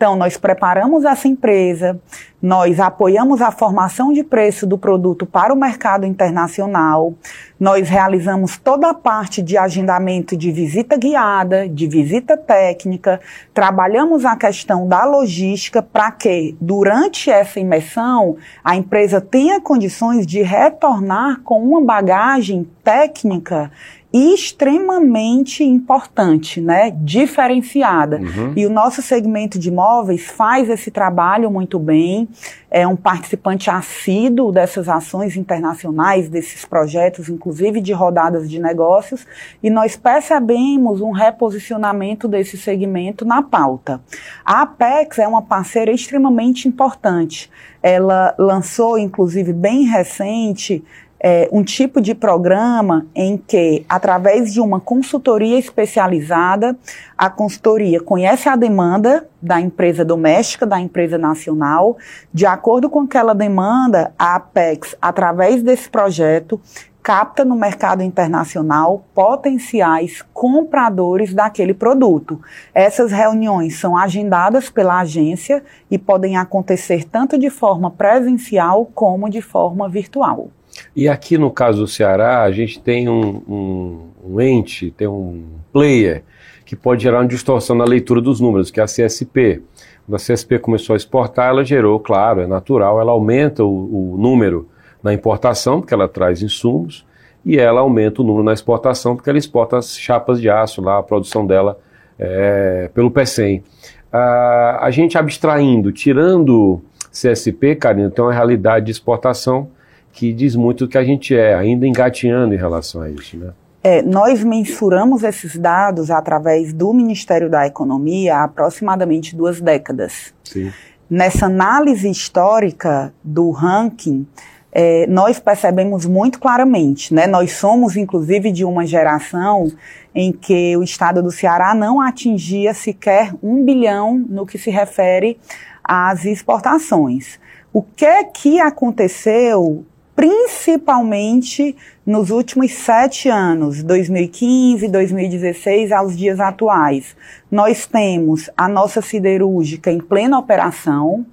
Então, 0.03 0.17
nós 0.17 0.35
preparamos 0.35 1.05
essa 1.05 1.29
empresa, 1.29 1.97
nós 2.41 2.77
apoiamos 2.77 3.41
a 3.41 3.51
formação 3.51 4.11
de 4.11 4.21
preço 4.21 4.67
do 4.67 4.77
produto 4.77 5.25
para 5.25 5.53
o 5.53 5.55
mercado 5.55 6.05
internacional, 6.05 7.13
nós 7.57 7.87
realizamos 7.87 8.57
toda 8.57 8.89
a 8.89 8.93
parte 8.93 9.41
de 9.41 9.57
agendamento 9.57 10.35
de 10.35 10.51
visita 10.51 10.97
guiada, 10.97 11.69
de 11.69 11.87
visita 11.87 12.35
técnica, 12.35 13.21
trabalhamos 13.53 14.25
a 14.25 14.35
questão 14.35 14.85
da 14.85 15.05
logística 15.05 15.81
para 15.81 16.11
que, 16.11 16.53
durante 16.59 17.31
essa 17.31 17.61
imersão, 17.61 18.35
a 18.61 18.75
empresa 18.75 19.21
tenha 19.21 19.61
condições 19.61 20.27
de 20.27 20.41
retornar 20.41 21.39
com 21.45 21.63
uma 21.63 21.79
bagagem 21.79 22.67
técnica 22.83 23.71
extremamente 24.13 25.63
importante, 25.63 26.61
né, 26.61 26.91
diferenciada. 27.01 28.17
Uhum. 28.17 28.53
E 28.55 28.63
o 28.63 28.69
nosso 28.69 29.01
segmento 29.01 29.57
de 29.57 29.69
imóveis 29.69 30.23
faz 30.23 30.69
esse 30.69 30.91
trabalho 30.91 31.49
muito 31.49 31.79
bem, 31.79 32.29
é 32.69 32.87
um 32.87 32.95
participante 32.95 33.71
assíduo 33.71 34.51
dessas 34.51 34.87
ações 34.87 35.35
internacionais, 35.35 36.29
desses 36.29 36.63
projetos, 36.63 37.27
inclusive 37.27 37.81
de 37.81 37.91
rodadas 37.91 38.49
de 38.49 38.59
negócios, 38.59 39.25
e 39.63 39.69
nós 39.69 39.95
percebemos 39.95 41.01
um 41.01 41.11
reposicionamento 41.11 42.27
desse 42.27 42.55
segmento 42.55 43.25
na 43.25 43.41
pauta. 43.41 43.99
A 44.45 44.61
Apex 44.61 45.17
é 45.17 45.27
uma 45.27 45.41
parceira 45.41 45.91
extremamente 45.91 46.67
importante. 46.67 47.49
Ela 47.81 48.35
lançou, 48.37 48.97
inclusive, 48.97 49.53
bem 49.53 49.85
recente, 49.85 50.83
é, 51.25 51.47
um 51.53 51.63
tipo 51.63 52.01
de 52.01 52.13
programa 52.13 53.07
em 53.15 53.37
que, 53.37 53.85
através 53.87 54.53
de 54.53 54.59
uma 54.59 54.81
consultoria 54.81 55.57
especializada, 55.57 56.77
a 57.17 57.29
consultoria 57.29 58.01
conhece 58.01 58.49
a 58.49 58.57
demanda 58.57 59.25
da 59.41 59.61
empresa 59.61 60.03
doméstica, 60.03 60.65
da 60.65 60.81
empresa 60.81 61.17
nacional. 61.17 61.95
De 62.33 62.45
acordo 62.45 62.89
com 62.89 62.99
aquela 62.99 63.33
demanda, 63.33 64.13
a 64.19 64.35
Apex, 64.35 64.97
através 65.01 65.63
desse 65.63 65.89
projeto, 65.89 66.59
capta 67.01 67.45
no 67.45 67.55
mercado 67.55 68.03
internacional 68.03 69.05
potenciais 69.13 70.21
compradores 70.33 71.33
daquele 71.33 71.73
produto. 71.73 72.41
Essas 72.73 73.13
reuniões 73.13 73.79
são 73.79 73.95
agendadas 73.95 74.69
pela 74.69 74.99
agência 74.99 75.63
e 75.89 75.97
podem 75.97 76.35
acontecer 76.35 77.05
tanto 77.05 77.37
de 77.37 77.49
forma 77.49 77.91
presencial 77.91 78.85
como 78.93 79.29
de 79.29 79.41
forma 79.41 79.87
virtual. 79.87 80.49
E 80.95 81.07
aqui 81.07 81.37
no 81.37 81.51
caso 81.51 81.79
do 81.79 81.87
Ceará, 81.87 82.43
a 82.43 82.51
gente 82.51 82.79
tem 82.79 83.09
um, 83.09 83.41
um, 83.47 84.09
um 84.25 84.41
ente, 84.41 84.91
tem 84.91 85.07
um 85.07 85.43
player 85.71 86.23
que 86.65 86.75
pode 86.75 87.03
gerar 87.03 87.19
uma 87.19 87.27
distorção 87.27 87.75
na 87.75 87.85
leitura 87.85 88.21
dos 88.21 88.39
números, 88.39 88.71
que 88.71 88.79
é 88.79 88.83
a 88.83 88.87
CSP. 88.87 89.61
Quando 90.05 90.15
a 90.15 90.17
CSP 90.17 90.59
começou 90.59 90.93
a 90.93 90.97
exportar, 90.97 91.49
ela 91.49 91.63
gerou, 91.63 91.99
claro, 91.99 92.41
é 92.41 92.47
natural, 92.47 92.99
ela 92.99 93.11
aumenta 93.11 93.63
o, 93.63 94.13
o 94.13 94.17
número 94.17 94.67
na 95.01 95.13
importação, 95.13 95.81
porque 95.81 95.93
ela 95.93 96.07
traz 96.07 96.41
insumos, 96.41 97.05
e 97.45 97.57
ela 97.57 97.81
aumenta 97.81 98.21
o 98.21 98.25
número 98.25 98.43
na 98.43 98.53
exportação, 98.53 99.15
porque 99.15 99.29
ela 99.29 99.37
exporta 99.37 99.77
as 99.77 99.97
chapas 99.97 100.39
de 100.39 100.49
aço 100.49 100.81
lá, 100.81 100.99
a 100.99 101.03
produção 101.03 101.45
dela 101.45 101.77
é, 102.17 102.89
pelo 102.93 103.11
PECEM. 103.11 103.63
Ah, 104.11 104.79
a 104.81 104.91
gente 104.91 105.17
abstraindo, 105.17 105.91
tirando 105.91 106.81
CSP, 107.11 107.75
Karina, 107.75 108.09
tem 108.09 108.23
uma 108.23 108.33
realidade 108.33 108.85
de 108.85 108.91
exportação 108.91 109.69
que 110.13 110.31
diz 110.31 110.55
muito 110.55 110.85
do 110.85 110.89
que 110.89 110.97
a 110.97 111.03
gente 111.03 111.35
é, 111.35 111.55
ainda 111.55 111.87
engateando 111.87 112.53
em 112.53 112.57
relação 112.57 113.01
a 113.01 113.09
isso, 113.09 113.35
né? 113.35 113.51
É, 113.83 114.01
nós 114.01 114.41
mensuramos 114.41 115.23
esses 115.23 115.57
dados 115.57 116.09
através 116.09 116.71
do 116.71 116.93
Ministério 116.93 117.49
da 117.49 117.67
Economia 117.67 118.37
há 118.37 118.43
aproximadamente 118.45 119.35
duas 119.35 119.59
décadas. 119.59 120.33
Sim. 120.45 120.71
Nessa 121.09 121.47
análise 121.47 122.09
histórica 122.09 123.13
do 123.21 123.51
ranking, 123.51 124.25
é, 124.71 125.05
nós 125.07 125.37
percebemos 125.37 126.05
muito 126.05 126.39
claramente, 126.39 127.13
né? 127.13 127.27
Nós 127.27 127.53
somos, 127.53 127.97
inclusive, 127.97 128.51
de 128.51 128.63
uma 128.63 128.85
geração 128.85 129.69
em 130.15 130.31
que 130.31 130.77
o 130.77 130.83
estado 130.83 131.21
do 131.21 131.29
Ceará 131.29 131.75
não 131.75 131.99
atingia 131.99 132.73
sequer 132.73 133.33
um 133.43 133.65
bilhão 133.65 134.17
no 134.29 134.45
que 134.45 134.57
se 134.57 134.69
refere 134.69 135.37
às 135.83 136.23
exportações. 136.23 137.37
O 137.73 137.81
que 137.81 138.05
é 138.05 138.23
que 138.23 138.61
aconteceu 138.61 139.85
principalmente 140.15 141.75
nos 142.05 142.29
últimos 142.29 142.71
sete 142.73 143.29
anos, 143.29 143.81
2015, 143.83 144.87
2016 144.87 145.91
aos 145.91 146.15
dias 146.15 146.39
atuais. 146.39 147.15
Nós 147.49 147.85
temos 147.85 148.49
a 148.55 148.67
nossa 148.67 149.01
siderúrgica 149.01 149.91
em 149.91 149.99
plena 149.99 150.37
operação, 150.37 151.25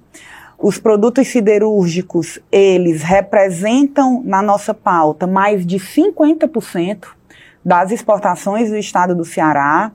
os 0.57 0.77
produtos 0.77 1.27
siderúrgicos, 1.27 2.39
eles 2.51 3.01
representam 3.01 4.21
na 4.23 4.43
nossa 4.43 4.75
pauta 4.75 5.25
mais 5.25 5.65
de 5.65 5.77
50% 5.77 7.20
das 7.63 7.91
exportações 7.91 8.69
do 8.69 8.77
estado 8.77 9.15
do 9.15 9.23
Ceará. 9.23 9.91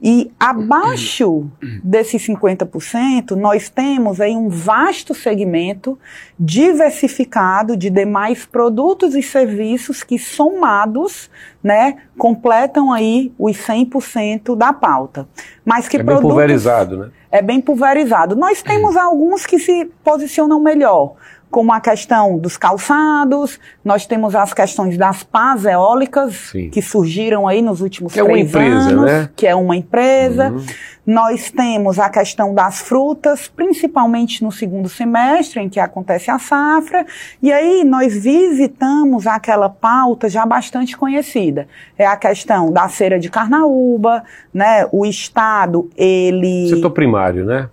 E 0.00 0.30
abaixo 0.38 1.50
desses 1.82 2.22
50%, 2.26 3.30
nós 3.30 3.70
temos 3.70 4.20
aí 4.20 4.36
um 4.36 4.48
vasto 4.48 5.14
segmento 5.14 5.98
diversificado 6.38 7.76
de 7.76 7.88
demais 7.88 8.44
produtos 8.44 9.14
e 9.14 9.22
serviços 9.22 10.02
que 10.02 10.18
somados, 10.18 11.30
né, 11.64 11.96
completam 12.18 12.92
aí 12.92 13.32
os 13.38 13.56
100% 13.56 14.54
da 14.54 14.72
pauta. 14.72 15.26
Mas 15.64 15.88
que 15.88 15.96
é 15.96 16.04
produtos, 16.04 16.22
bem 16.22 16.30
pulverizado, 16.30 16.98
né? 16.98 17.10
É 17.30 17.42
bem 17.42 17.60
pulverizado. 17.60 18.36
Nós 18.36 18.62
temos 18.62 18.96
alguns 18.96 19.46
que 19.46 19.58
se 19.58 19.86
posicionam 20.04 20.60
melhor 20.60 21.14
como 21.56 21.72
a 21.72 21.80
questão 21.80 22.36
dos 22.36 22.58
calçados, 22.58 23.58
nós 23.82 24.04
temos 24.04 24.34
as 24.34 24.52
questões 24.52 24.98
das 24.98 25.22
pás 25.22 25.64
eólicas, 25.64 26.50
Sim. 26.52 26.68
que 26.68 26.82
surgiram 26.82 27.48
aí 27.48 27.62
nos 27.62 27.80
últimos 27.80 28.12
Que 28.12 28.20
é 28.20 28.22
uma 28.22 28.32
três 28.32 28.48
empresa, 28.50 28.90
anos, 28.90 29.04
né? 29.06 29.30
que 29.34 29.46
é 29.46 29.54
uma 29.54 29.74
empresa. 29.74 30.50
Uhum. 30.50 30.66
Nós 31.06 31.50
temos 31.50 31.98
a 31.98 32.10
questão 32.10 32.54
das 32.54 32.82
frutas, 32.82 33.48
principalmente 33.48 34.44
no 34.44 34.52
segundo 34.52 34.86
semestre, 34.86 35.62
em 35.62 35.70
que 35.70 35.80
acontece 35.80 36.30
a 36.30 36.38
safra, 36.38 37.06
e 37.40 37.50
aí 37.50 37.84
nós 37.84 38.12
visitamos 38.12 39.26
aquela 39.26 39.70
pauta 39.70 40.28
já 40.28 40.44
bastante 40.44 40.94
conhecida. 40.94 41.66
É 41.96 42.04
a 42.04 42.18
questão 42.18 42.70
da 42.70 42.86
cera 42.90 43.18
de 43.18 43.30
carnaúba, 43.30 44.24
né? 44.52 44.86
O 44.92 45.06
Estado, 45.06 45.88
ele 45.96 46.68
Setor 46.68 46.90
primário, 46.90 47.46
né? 47.46 47.70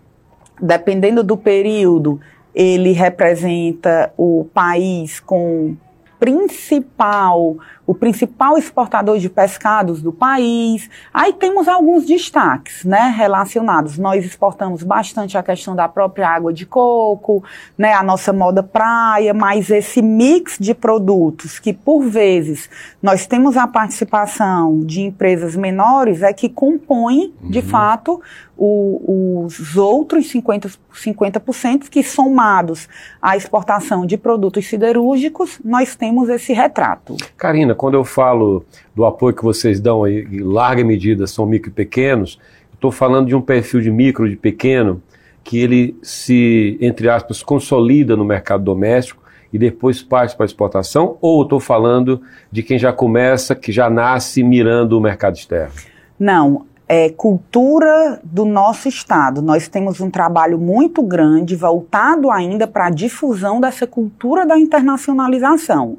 dependendo 0.61 1.21
do 1.21 1.35
período, 1.35 2.21
ele 2.53 2.91
representa 2.91 4.12
o 4.17 4.45
país 4.53 5.19
com 5.19 5.75
principal, 6.19 7.57
o 7.85 7.93
principal 7.93 8.57
exportador 8.57 9.19
de 9.19 9.29
pescados 9.29 10.01
do 10.01 10.11
país. 10.11 10.89
Aí 11.13 11.33
temos 11.33 11.67
alguns 11.67 12.05
destaques, 12.05 12.83
né, 12.85 13.13
relacionados. 13.15 13.97
Nós 13.97 14.25
exportamos 14.25 14.83
bastante 14.83 15.37
a 15.37 15.43
questão 15.43 15.75
da 15.75 15.87
própria 15.87 16.29
água 16.29 16.53
de 16.53 16.65
coco, 16.65 17.43
né, 17.77 17.93
a 17.93 18.01
nossa 18.01 18.31
moda 18.31 18.63
praia, 18.63 19.33
mas 19.33 19.69
esse 19.69 20.01
mix 20.01 20.57
de 20.59 20.73
produtos 20.73 21.59
que 21.59 21.73
por 21.73 22.03
vezes 22.03 22.69
nós 23.01 23.27
temos 23.27 23.57
a 23.57 23.67
participação 23.67 24.79
de 24.85 25.01
empresas 25.01 25.55
menores 25.55 26.21
é 26.21 26.31
que 26.31 26.47
compõem, 26.47 27.33
de 27.41 27.61
fato, 27.61 28.21
o, 28.55 29.45
os 29.45 29.75
outros 29.75 30.31
50%, 30.31 30.77
50% 30.93 31.89
que 31.89 32.03
somados 32.03 32.87
à 33.21 33.35
exportação 33.35 34.05
de 34.05 34.17
produtos 34.17 34.67
siderúrgicos, 34.67 35.59
nós 35.63 35.95
temos 35.95 36.29
esse 36.29 36.53
retrato. 36.53 37.15
Karina, 37.35 37.73
quando 37.75 37.96
eu 37.96 38.03
falo 38.03 38.65
do 38.96 39.06
apoio 39.06 39.36
que 39.36 39.44
vocês 39.44 39.80
dão 39.80 40.03
aí, 40.03 40.27
em 40.32 40.39
larga 40.39 40.84
medida 40.84 41.27
são 41.27 41.46
micro 41.46 41.70
e 41.70 41.74
pequenos, 41.74 42.39
estou 42.74 42.92
falando 42.92 43.27
de 43.27 43.36
um 43.36 43.42
perfil 43.42 43.82
de 43.82 43.92
micro, 43.92 44.30
de 44.30 44.36
pequeno, 44.36 45.01
que 45.44 45.58
ele 45.58 45.96
se, 46.01 46.77
entre 46.82 47.10
aspas, 47.10 47.44
consolida 47.44 48.15
no 48.15 48.25
mercado 48.25 48.63
doméstico 48.63 49.22
e 49.51 49.58
depois 49.58 50.01
parte 50.01 50.36
para 50.36 50.46
a 50.46 50.48
exportação, 50.48 51.18
ou 51.22 51.44
estou 51.44 51.60
falando 51.60 52.22
de 52.51 52.63
quem 52.63 52.80
já 52.80 52.92
começa, 52.92 53.53
que 53.53 53.72
já 53.72 53.89
nasce 53.89 54.42
mirando 54.42 54.98
o 54.98 55.01
mercado 55.01 55.36
externo? 55.36 55.74
Não, 56.20 56.65
é 56.87 57.09
cultura 57.09 58.19
do 58.23 58.45
nosso 58.45 58.87
estado. 58.87 59.41
Nós 59.41 59.67
temos 59.67 60.01
um 60.01 60.09
trabalho 60.09 60.57
muito 60.57 61.01
grande 61.01 61.55
voltado 61.55 62.29
ainda 62.29 62.67
para 62.67 62.87
a 62.87 62.89
difusão 62.89 63.61
dessa 63.61 63.87
cultura 63.87 64.45
da 64.45 64.57
internacionalização. 64.57 65.97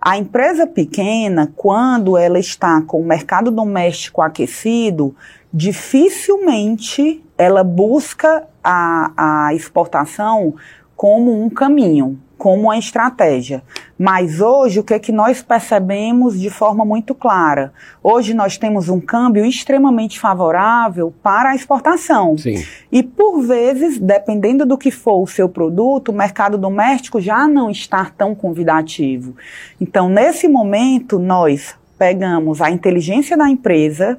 A 0.00 0.18
empresa 0.18 0.66
pequena, 0.66 1.50
quando 1.56 2.18
ela 2.18 2.38
está 2.38 2.82
com 2.82 3.00
o 3.00 3.06
mercado 3.06 3.50
doméstico 3.50 4.20
aquecido, 4.20 5.14
dificilmente 5.52 7.24
ela 7.38 7.64
busca 7.64 8.44
a, 8.62 9.46
a 9.46 9.54
exportação 9.54 10.54
como 10.96 11.42
um 11.42 11.48
caminho, 11.48 12.18
como 12.44 12.64
uma 12.64 12.76
estratégia. 12.76 13.62
Mas 13.98 14.38
hoje, 14.38 14.78
o 14.78 14.84
que 14.84 14.92
é 14.92 14.98
que 14.98 15.10
nós 15.10 15.40
percebemos 15.40 16.38
de 16.38 16.50
forma 16.50 16.84
muito 16.84 17.14
clara? 17.14 17.72
Hoje 18.02 18.34
nós 18.34 18.58
temos 18.58 18.90
um 18.90 19.00
câmbio 19.00 19.46
extremamente 19.46 20.20
favorável 20.20 21.10
para 21.22 21.52
a 21.52 21.54
exportação. 21.54 22.36
Sim. 22.36 22.62
E 22.92 23.02
por 23.02 23.40
vezes, 23.40 23.98
dependendo 23.98 24.66
do 24.66 24.76
que 24.76 24.90
for 24.90 25.22
o 25.22 25.26
seu 25.26 25.48
produto, 25.48 26.10
o 26.10 26.14
mercado 26.14 26.58
doméstico 26.58 27.18
já 27.18 27.48
não 27.48 27.70
está 27.70 28.12
tão 28.14 28.34
convidativo. 28.34 29.34
Então, 29.80 30.10
nesse 30.10 30.46
momento, 30.46 31.18
nós 31.18 31.74
pegamos 31.98 32.60
a 32.60 32.70
inteligência 32.70 33.36
da 33.36 33.48
empresa, 33.48 34.18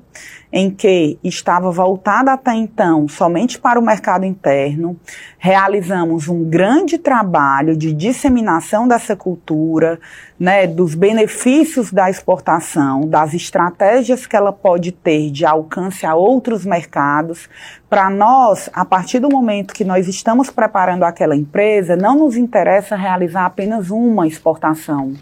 em 0.52 0.70
que 0.70 1.20
estava 1.22 1.70
voltada 1.70 2.32
até 2.32 2.54
então 2.54 3.08
somente 3.10 3.60
para 3.60 3.78
o 3.80 3.84
mercado 3.84 4.26
interno, 4.26 4.98
realizamos 5.38 6.30
um 6.30 6.46
grande 6.46 6.98
trabalho 6.98 7.76
de 7.76 7.92
disseminação 7.92 8.88
dessa 8.88 9.16
cultura, 9.16 10.00
né, 10.40 10.66
dos 10.66 10.96
benefícios 10.96 11.92
da 11.92 12.10
exportação, 12.10 13.02
das 13.02 13.34
estratégias 13.34 14.26
que 14.26 14.36
ela 14.36 14.54
pode 14.54 14.94
ter 14.94 15.30
de 15.30 15.46
alcance 15.46 16.06
a 16.06 16.16
outros 16.16 16.66
mercados. 16.66 17.50
Para 17.90 18.10
nós, 18.10 18.70
a 18.74 18.86
partir 18.86 19.20
do 19.20 19.30
momento 19.30 19.74
que 19.74 19.84
nós 19.84 20.08
estamos 20.08 20.50
preparando 20.50 21.04
aquela 21.04 21.36
empresa, 21.36 21.98
não 21.98 22.18
nos 22.20 22.38
interessa 22.38 22.96
realizar 22.96 23.46
apenas 23.46 23.90
uma 23.90 24.26
exportação. 24.26 25.14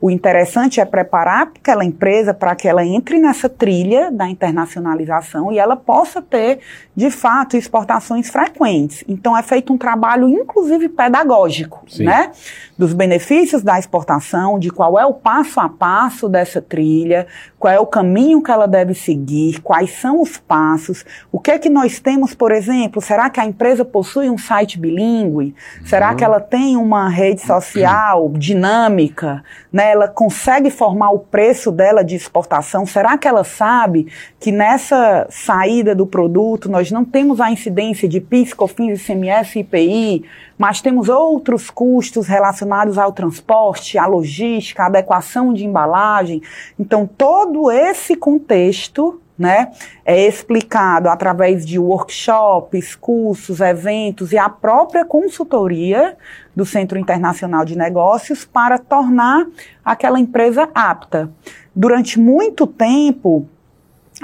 O 0.00 0.10
interessante 0.10 0.80
é 0.80 0.84
preparar 0.84 1.42
aquela 1.42 1.84
empresa 1.84 2.32
para 2.32 2.54
que 2.54 2.68
ela 2.68 2.84
entre 2.84 3.18
nessa 3.18 3.48
trilha 3.48 4.10
da 4.12 4.28
internacionalização 4.28 5.50
e 5.50 5.58
ela 5.58 5.74
possa 5.76 6.22
ter, 6.22 6.60
de 6.94 7.10
fato, 7.10 7.56
exportações 7.56 8.30
frequentes. 8.30 9.02
Então 9.08 9.36
é 9.36 9.42
feito 9.42 9.72
um 9.72 9.78
trabalho, 9.78 10.28
inclusive 10.28 10.88
pedagógico, 10.88 11.84
Sim. 11.88 12.04
né? 12.04 12.30
Dos 12.78 12.92
benefícios 12.94 13.62
da 13.62 13.76
exportação, 13.76 14.56
de 14.56 14.70
qual 14.70 14.96
é 14.96 15.04
o 15.04 15.12
passo 15.12 15.58
a 15.58 15.68
passo 15.68 16.28
dessa 16.28 16.62
trilha, 16.62 17.26
qual 17.58 17.74
é 17.74 17.80
o 17.80 17.86
caminho 17.86 18.40
que 18.40 18.52
ela 18.52 18.68
deve 18.68 18.94
seguir, 18.94 19.60
quais 19.60 19.90
são 19.90 20.22
os 20.22 20.38
passos, 20.38 21.04
o 21.32 21.40
que 21.40 21.50
é 21.50 21.58
que 21.58 21.68
nós 21.68 21.98
temos, 21.98 22.34
por 22.34 22.52
exemplo, 22.52 23.02
será 23.02 23.28
que 23.28 23.40
a 23.40 23.44
empresa 23.44 23.84
possui 23.84 24.30
um 24.30 24.38
site 24.38 24.78
bilíngue? 24.78 25.54
Será 25.84 26.14
que 26.14 26.22
ela 26.22 26.38
tem 26.38 26.76
uma 26.76 27.08
rede 27.08 27.40
social 27.40 28.30
dinâmica? 28.38 29.42
Né? 29.72 29.90
Ela 29.90 30.06
consegue 30.06 30.70
formar 30.70 31.10
o 31.10 31.18
preço 31.18 31.72
dela 31.72 32.04
de 32.04 32.14
exportação? 32.14 32.86
Será 32.86 33.18
que 33.18 33.26
ela 33.26 33.42
sabe 33.42 34.06
que 34.38 34.52
nessa 34.52 35.26
saída 35.28 35.94
do 35.94 36.06
produto 36.06 36.70
nós 36.70 36.92
não 36.92 37.04
temos 37.04 37.40
a 37.40 37.50
incidência 37.50 38.08
de 38.08 38.20
PIS, 38.20 38.54
COFINS, 38.54 39.02
ICMS 39.02 39.58
IPI, 39.58 40.24
mas 40.58 40.82
temos 40.82 41.08
outros 41.08 41.70
custos 41.70 42.26
relacionados 42.26 42.98
ao 42.98 43.12
transporte, 43.12 43.96
à 43.96 44.06
logística, 44.06 44.82
à 44.82 44.86
adequação 44.86 45.54
de 45.54 45.64
embalagem. 45.64 46.42
Então, 46.78 47.06
todo 47.06 47.70
esse 47.70 48.16
contexto 48.16 49.20
né, 49.38 49.70
é 50.04 50.26
explicado 50.26 51.08
através 51.08 51.64
de 51.64 51.78
workshops, 51.78 52.96
cursos, 52.96 53.60
eventos 53.60 54.32
e 54.32 54.38
a 54.38 54.48
própria 54.48 55.04
consultoria 55.04 56.16
do 56.56 56.66
Centro 56.66 56.98
Internacional 56.98 57.64
de 57.64 57.78
Negócios 57.78 58.44
para 58.44 58.78
tornar 58.78 59.46
aquela 59.84 60.18
empresa 60.18 60.68
apta. 60.74 61.30
Durante 61.72 62.18
muito 62.18 62.66
tempo, 62.66 63.46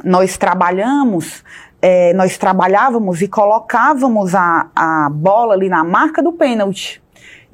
nós 0.03 0.37
trabalhamos 0.37 1.45
é, 1.87 2.15
nós 2.15 2.39
trabalhávamos 2.39 3.21
e 3.21 3.29
colocávamos 3.29 4.35
a, 4.35 4.69
a 4.75 5.11
bola 5.11 5.53
ali 5.53 5.69
na 5.69 5.85
marca 5.85 6.23
do 6.23 6.33
pênalti. 6.33 7.04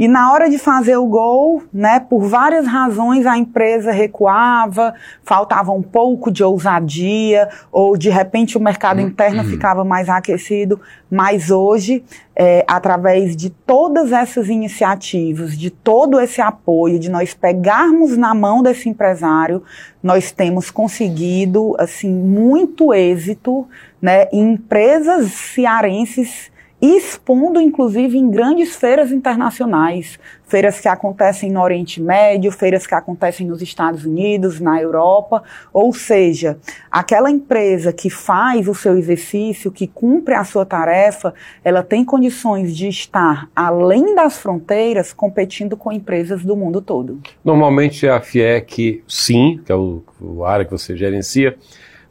E 0.00 0.08
na 0.08 0.32
hora 0.32 0.48
de 0.48 0.56
fazer 0.56 0.96
o 0.96 1.04
gol, 1.04 1.62
né, 1.70 2.00
por 2.00 2.22
várias 2.22 2.66
razões 2.66 3.26
a 3.26 3.36
empresa 3.36 3.92
recuava, 3.92 4.94
faltava 5.22 5.72
um 5.72 5.82
pouco 5.82 6.30
de 6.30 6.42
ousadia, 6.42 7.50
ou 7.70 7.98
de 7.98 8.08
repente 8.08 8.56
o 8.56 8.60
mercado 8.62 8.98
interno 8.98 9.42
uhum. 9.42 9.50
ficava 9.50 9.84
mais 9.84 10.08
aquecido. 10.08 10.80
Mas 11.10 11.50
hoje, 11.50 12.02
é, 12.34 12.64
através 12.66 13.36
de 13.36 13.50
todas 13.50 14.10
essas 14.10 14.48
iniciativas, 14.48 15.54
de 15.54 15.68
todo 15.68 16.18
esse 16.18 16.40
apoio, 16.40 16.98
de 16.98 17.10
nós 17.10 17.34
pegarmos 17.34 18.16
na 18.16 18.32
mão 18.32 18.62
desse 18.62 18.88
empresário, 18.88 19.62
nós 20.02 20.32
temos 20.32 20.70
conseguido 20.70 21.76
assim 21.78 22.10
muito 22.10 22.94
êxito 22.94 23.68
né, 24.00 24.28
em 24.32 24.52
empresas 24.54 25.30
cearenses 25.30 26.50
expondo 26.80 27.60
inclusive 27.60 28.16
em 28.16 28.30
grandes 28.30 28.76
feiras 28.76 29.12
internacionais, 29.12 30.18
feiras 30.46 30.80
que 30.80 30.88
acontecem 30.88 31.50
no 31.50 31.60
Oriente 31.60 32.00
Médio, 32.00 32.50
feiras 32.50 32.86
que 32.86 32.94
acontecem 32.94 33.46
nos 33.46 33.62
Estados 33.62 34.04
Unidos, 34.04 34.58
na 34.58 34.80
Europa, 34.80 35.42
ou 35.72 35.92
seja, 35.92 36.58
aquela 36.90 37.30
empresa 37.30 37.92
que 37.92 38.10
faz 38.10 38.66
o 38.66 38.74
seu 38.74 38.96
exercício, 38.96 39.70
que 39.70 39.86
cumpre 39.86 40.34
a 40.34 40.42
sua 40.42 40.66
tarefa, 40.66 41.32
ela 41.62 41.82
tem 41.82 42.04
condições 42.04 42.76
de 42.76 42.88
estar 42.88 43.48
além 43.54 44.14
das 44.14 44.38
fronteiras 44.38 45.12
competindo 45.12 45.76
com 45.76 45.92
empresas 45.92 46.42
do 46.42 46.56
mundo 46.56 46.80
todo. 46.80 47.20
Normalmente 47.44 48.08
a 48.08 48.20
FIEC, 48.20 49.04
sim, 49.06 49.60
que 49.64 49.70
é 49.70 49.74
o, 49.74 50.02
a 50.44 50.50
área 50.50 50.64
que 50.64 50.72
você 50.72 50.96
gerencia, 50.96 51.56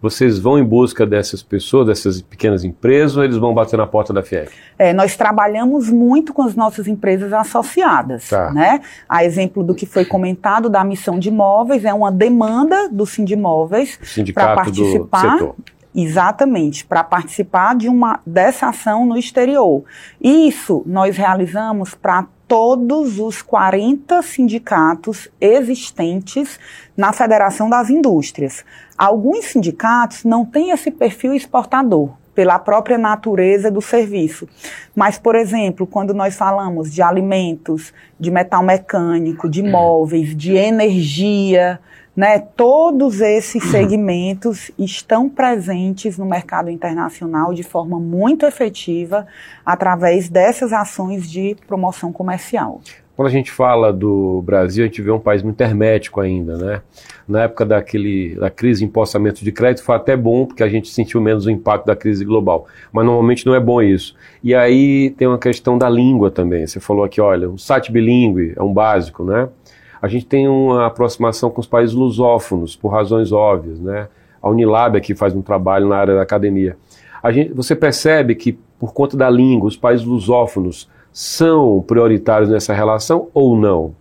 vocês 0.02 0.40
vão 0.40 0.58
em 0.58 0.64
busca 0.64 1.06
dessas 1.06 1.44
pessoas, 1.44 1.88
dessas 1.88 2.22
pequenas 2.22 2.64
empresas, 2.64 3.18
ou 3.18 3.24
eles 3.24 3.38
vão 3.38 3.54
bater 3.54 3.78
na 3.78 3.86
porta 3.86 4.14
da 4.14 4.24
FIEC? 4.24 4.52
É, 4.78 4.94
nós 4.94 5.16
trabalhamos 5.18 5.90
muito 5.90 6.34
com 6.34 6.42
as 6.42 6.56
nossas 6.56 6.88
empresas 6.88 7.34
associadas. 7.34 8.30
Tá. 8.30 8.52
Né? 8.52 8.82
A 9.08 9.24
exemplo 9.26 9.64
do 9.64 9.76
que 9.76 9.86
foi 9.86 10.06
comentado 10.06 10.70
da 10.70 10.84
missão 10.84 11.20
de 11.20 11.30
imóveis, 11.30 11.84
é 11.84 11.94
uma 11.94 12.12
demanda 12.12 12.88
do 12.90 13.06
Sindimóveis 13.06 14.00
para 14.34 14.56
participar. 14.56 15.22
Do 15.22 15.40
setor. 15.40 15.56
Exatamente, 15.94 16.86
para 16.86 17.04
participar 17.04 17.76
de 17.76 17.90
uma 17.90 18.20
dessa 18.26 18.68
ação 18.68 19.08
no 19.08 19.18
exterior. 19.18 19.84
Isso 20.22 20.84
nós 20.86 21.18
realizamos 21.18 21.96
para 21.96 22.28
todos 22.50 23.20
os 23.20 23.44
40 23.44 24.24
sindicatos 24.24 25.30
existentes 25.40 26.60
na 26.98 27.14
Federação 27.14 27.70
das 27.70 27.92
Indústrias. 27.92 28.66
Alguns 28.98 29.46
sindicatos 29.46 30.24
não 30.24 30.44
têm 30.44 30.72
esse 30.72 30.90
perfil 30.90 31.36
exportador, 31.36 32.10
pela 32.34 32.58
própria 32.58 32.98
natureza 32.98 33.70
do 33.70 33.82
serviço. 33.82 34.50
Mas, 34.96 35.20
por 35.20 35.36
exemplo, 35.36 35.86
quando 35.86 36.12
nós 36.12 36.36
falamos 36.36 36.92
de 36.92 37.04
alimentos, 37.04 37.94
de 38.20 38.32
metal 38.32 38.64
mecânico, 38.64 39.48
de 39.48 39.62
móveis, 39.62 40.36
de 40.36 40.56
energia, 40.56 41.80
né, 42.20 42.38
todos 42.38 43.22
esses 43.22 43.64
segmentos 43.64 44.72
estão 44.78 45.30
presentes 45.30 46.18
no 46.18 46.26
mercado 46.26 46.70
internacional 46.70 47.54
de 47.54 47.64
forma 47.64 47.98
muito 47.98 48.46
efetiva 48.46 49.26
através 49.66 50.28
dessas 50.28 50.74
ações 50.74 51.32
de 51.32 51.56
promoção 51.66 52.12
comercial. 52.12 52.82
Quando 53.16 53.30
a 53.30 53.32
gente 53.32 53.50
fala 53.50 53.94
do 53.94 54.42
Brasil, 54.42 54.84
a 54.84 54.88
gente 54.88 55.02
vê 55.02 55.10
um 55.12 55.20
país 55.20 55.42
muito 55.42 55.62
hermético 55.62 56.20
ainda, 56.20 56.58
né? 56.58 56.82
Na 57.26 57.44
época 57.44 57.66
daquele, 57.66 58.36
da 58.36 58.50
crise 58.50 58.82
de 58.82 58.88
empossamento 58.88 59.42
de 59.42 59.54
crédito 59.54 59.86
foi 59.86 59.96
até 59.96 60.18
bom, 60.18 60.46
porque 60.46 60.64
a 60.64 60.68
gente 60.68 60.90
sentiu 60.90 61.22
menos 61.22 61.46
o 61.46 61.50
impacto 61.50 61.86
da 61.86 61.96
crise 61.96 62.26
global. 62.26 62.68
Mas 62.92 63.06
normalmente 63.06 63.46
não 63.46 63.56
é 63.56 63.62
bom 63.62 63.82
isso. 63.82 64.14
E 64.44 64.54
aí 64.54 65.12
tem 65.12 65.26
uma 65.26 65.40
questão 65.40 65.78
da 65.78 65.90
língua 65.90 66.30
também. 66.30 66.68
Você 66.68 66.82
falou 66.82 67.06
aqui, 67.06 67.22
olha, 67.22 67.50
um 67.50 67.58
site 67.58 67.94
bilíngue 67.94 68.52
é 68.58 68.62
um 68.62 68.74
básico, 68.74 69.24
né? 69.24 69.48
A 70.02 70.08
gente 70.08 70.26
tem 70.26 70.48
uma 70.48 70.88
aproximação 70.88 71.50
com 71.50 71.60
os 71.60 71.68
países 71.68 71.96
lusófonos, 71.96 72.76
por 72.76 72.90
razões 72.90 73.32
óbvias, 73.32 73.80
né? 73.80 74.08
A 74.42 74.50
Unilab 74.50 74.98
aqui 74.98 75.14
faz 75.14 75.36
um 75.36 75.42
trabalho 75.42 75.88
na 75.88 75.98
área 75.98 76.16
da 76.16 76.22
academia. 76.22 76.78
Gente, 77.32 77.54
você 77.54 77.76
percebe 77.76 78.36
que, 78.36 78.54
por 78.80 78.94
conta 78.94 79.18
da 79.18 79.30
língua, 79.30 79.68
os 79.68 79.76
países 79.76 80.06
lusófonos 80.06 80.90
são 81.12 81.84
prioritários 81.86 82.50
nessa 82.50 82.74
relação 82.74 83.28
ou 83.34 83.58
não? 83.58 83.94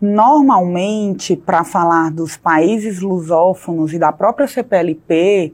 Normalmente, 0.00 1.34
para 1.34 1.64
falar 1.64 2.10
dos 2.10 2.36
países 2.36 3.00
lusófonos 3.00 3.92
e 3.92 3.98
da 3.98 4.12
própria 4.12 4.46
CPLP, 4.46 5.52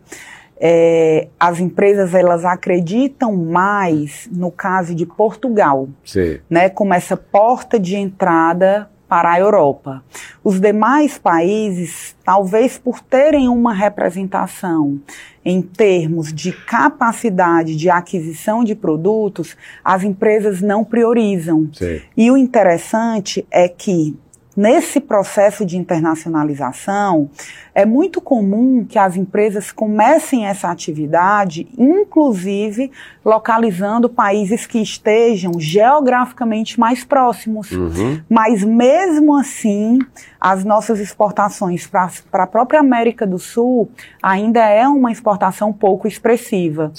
é, 0.61 1.29
as 1.39 1.59
empresas 1.59 2.13
elas 2.15 2.45
acreditam 2.45 3.35
mais 3.35 4.29
no 4.31 4.51
caso 4.51 4.95
de 4.95 5.07
Portugal, 5.07 5.89
Sim. 6.05 6.39
né, 6.51 6.69
como 6.69 6.93
essa 6.93 7.17
porta 7.17 7.79
de 7.79 7.97
entrada 7.97 8.91
para 9.11 9.33
a 9.33 9.41
Europa. 9.41 10.05
Os 10.45 10.61
demais 10.61 11.19
países, 11.19 12.15
talvez 12.25 12.79
por 12.79 13.01
terem 13.01 13.49
uma 13.49 13.75
representação 13.75 15.01
em 15.45 15.61
termos 15.61 16.33
de 16.33 16.53
capacidade 16.53 17.75
de 17.75 17.91
aquisição 17.91 18.63
de 18.63 18.77
produtos, 18.77 19.57
as 19.85 20.05
empresas 20.05 20.63
não 20.63 20.85
priorizam. 20.85 21.69
Sim. 21.73 22.01
E 22.17 22.31
o 22.31 22.37
interessante 22.37 23.45
é 23.51 23.69
que 23.69 24.17
nesse 24.61 25.01
processo 25.01 25.65
de 25.65 25.79
internacionalização, 25.79 27.31
é 27.75 27.87
muito 27.87 28.21
comum 28.21 28.85
que 28.85 28.99
as 28.99 29.17
empresas 29.17 29.73
comecem 29.73 30.47
essa 30.47 30.71
atividade, 30.71 31.67
inclusive 31.79 32.91
localizando 33.25 34.09
países 34.09 34.67
que 34.67 34.79
estejam 34.79 35.53
geograficamente 35.59 36.79
mais 36.79 37.05
próximos. 37.05 37.73
Uhum. 37.73 38.21
Mas 38.29 38.63
mesmo 38.63 39.35
assim, 39.35 39.99
as 40.39 40.63
nossas 40.63 41.01
exportações 41.01 41.87
para 41.87 42.11
a 42.33 42.47
própria 42.47 42.81
América 42.81 43.27
do 43.27 43.39
Sul 43.39 43.91
ainda 44.23 44.61
é 44.61 44.87
uma 44.87 45.11
exportação 45.11 45.73
pouco 45.73 46.07
expressiva. 46.07 46.93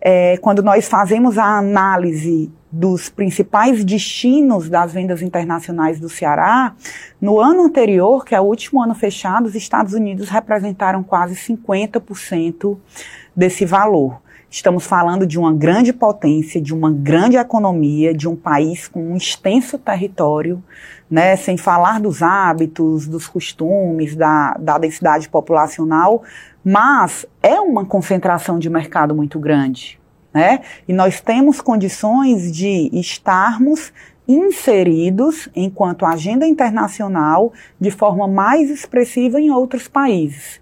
É, 0.00 0.38
quando 0.38 0.62
nós 0.62 0.88
fazemos 0.88 1.36
a 1.36 1.58
análise 1.58 2.50
dos 2.72 3.10
principais 3.10 3.84
destinos 3.84 4.70
das 4.70 4.94
vendas 4.94 5.20
internacionais 5.20 6.00
do 6.00 6.08
Ceará, 6.08 6.74
no 7.20 7.38
ano 7.38 7.64
anterior, 7.66 8.24
que 8.24 8.34
é 8.34 8.40
o 8.40 8.44
último 8.44 8.82
ano 8.82 8.94
fechado, 8.94 9.44
os 9.44 9.54
Estados 9.54 9.92
Unidos 9.92 10.30
representaram 10.30 11.02
quase 11.02 11.34
50% 11.34 12.78
desse 13.36 13.66
valor. 13.66 14.22
Estamos 14.50 14.84
falando 14.86 15.26
de 15.26 15.38
uma 15.38 15.52
grande 15.52 15.92
potência, 15.92 16.60
de 16.60 16.74
uma 16.74 16.90
grande 16.90 17.36
economia, 17.36 18.12
de 18.12 18.28
um 18.28 18.36
país 18.36 18.86
com 18.88 19.12
um 19.12 19.16
extenso 19.16 19.78
território, 19.78 20.62
né, 21.10 21.36
sem 21.36 21.56
falar 21.56 22.00
dos 22.00 22.22
hábitos, 22.22 23.06
dos 23.06 23.26
costumes, 23.26 24.16
da, 24.16 24.54
da 24.58 24.78
densidade 24.78 25.28
populacional, 25.28 26.22
mas 26.64 27.26
é 27.42 27.60
uma 27.60 27.84
concentração 27.84 28.58
de 28.58 28.68
mercado 28.68 29.14
muito 29.14 29.38
grande. 29.38 30.01
Né? 30.32 30.60
E 30.88 30.92
nós 30.92 31.20
temos 31.20 31.60
condições 31.60 32.50
de 32.50 32.90
estarmos 32.92 33.92
inseridos 34.26 35.48
enquanto 35.54 36.06
agenda 36.06 36.46
internacional 36.46 37.52
de 37.78 37.90
forma 37.90 38.26
mais 38.26 38.70
expressiva 38.70 39.40
em 39.40 39.50
outros 39.50 39.88
países, 39.88 40.60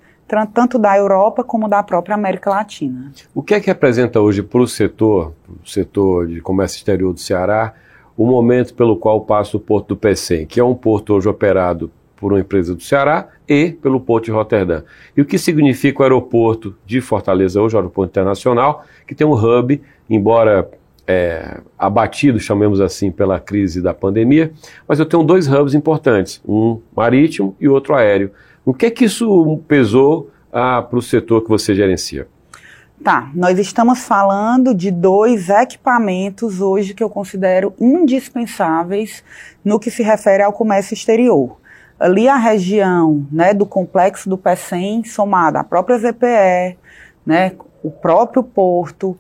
tanto 0.52 0.78
da 0.78 0.96
Europa 0.96 1.44
como 1.44 1.68
da 1.68 1.83
própria 1.83 2.14
América 2.14 2.50
Latina. 2.50 3.12
O 3.35 3.42
que 3.42 3.54
é 3.54 3.61
que 3.61 3.66
representa 3.66 4.20
hoje 4.20 4.42
para 4.42 4.61
o 4.61 4.66
setor, 4.66 5.35
o 5.62 5.68
setor 5.68 6.26
de 6.26 6.40
comércio 6.40 6.78
exterior 6.78 7.12
do 7.12 7.20
Ceará, 7.20 7.74
o 8.16 8.26
momento 8.26 8.74
pelo 8.74 8.96
qual 8.96 9.20
passa 9.22 9.56
o 9.56 9.61
porto 9.61 9.88
do 9.88 9.96
Pecém, 9.96 10.46
que 10.46 10.59
é 10.59 10.64
um 10.64 10.74
porto 10.74 11.14
hoje 11.14 11.28
operado 11.28 11.90
por 12.20 12.33
uma 12.33 12.40
empresa 12.40 12.74
do 12.74 12.83
Ceará 12.83 13.28
e 13.48 13.70
pelo 13.70 13.98
Porto 13.98 14.26
de 14.26 14.30
Roterdã. 14.30 14.83
E 15.16 15.22
o 15.22 15.24
que 15.24 15.38
significa 15.38 16.00
o 16.00 16.02
aeroporto 16.02 16.76
de 16.85 17.00
Fortaleza 17.00 17.61
hoje, 17.61 17.74
o 17.74 17.78
aeroporto 17.78 18.11
internacional, 18.11 18.85
que 19.06 19.14
tem 19.14 19.26
um 19.26 19.33
hub, 19.33 19.80
embora 20.09 20.70
é, 21.06 21.61
abatido, 21.78 22.38
chamemos 22.38 22.80
assim, 22.80 23.11
pela 23.11 23.40
crise 23.40 23.80
da 23.80 23.94
pandemia, 23.94 24.52
mas 24.87 25.00
eu 25.00 25.06
tenho 25.06 25.22
dois 25.22 25.48
hubs 25.48 25.74
importantes, 25.74 26.40
um 26.46 26.80
marítimo 26.94 27.56
e 27.59 27.66
outro 27.68 27.94
aéreo. 27.94 28.30
O 28.64 28.74
que 28.74 28.87
é 28.87 28.90
que 28.90 29.06
isso 29.06 29.61
pesou 29.66 30.30
ah, 30.52 30.83
para 30.83 30.98
o 30.98 31.02
setor 31.02 31.42
que 31.42 31.48
você 31.48 31.74
gerencia? 31.74 32.28
Tá, 33.02 33.30
nós 33.35 33.59
estamos 33.59 34.00
falando 34.00 34.74
de 34.74 34.90
dois 34.90 35.48
equipamentos 35.48 36.61
hoje 36.61 36.92
que 36.92 37.02
eu 37.02 37.09
considero 37.09 37.72
indispensáveis 37.80 39.24
no 39.64 39.80
que 39.80 39.90
se 39.90 40.02
refere 40.02 40.42
ao 40.42 40.52
comércio 40.52 40.92
exterior 40.92 41.60
ali 42.00 42.26
a 42.26 42.36
região 42.36 43.26
né, 43.30 43.52
do 43.52 43.66
complexo 43.66 44.28
do 44.28 44.38
PECEM, 44.38 45.04
somada 45.04 45.60
à 45.60 45.64
própria 45.64 45.98
ZPE, 45.98 46.78
né, 47.26 47.52
o 47.82 47.90
próprio 47.90 48.42
porto, 48.42 49.16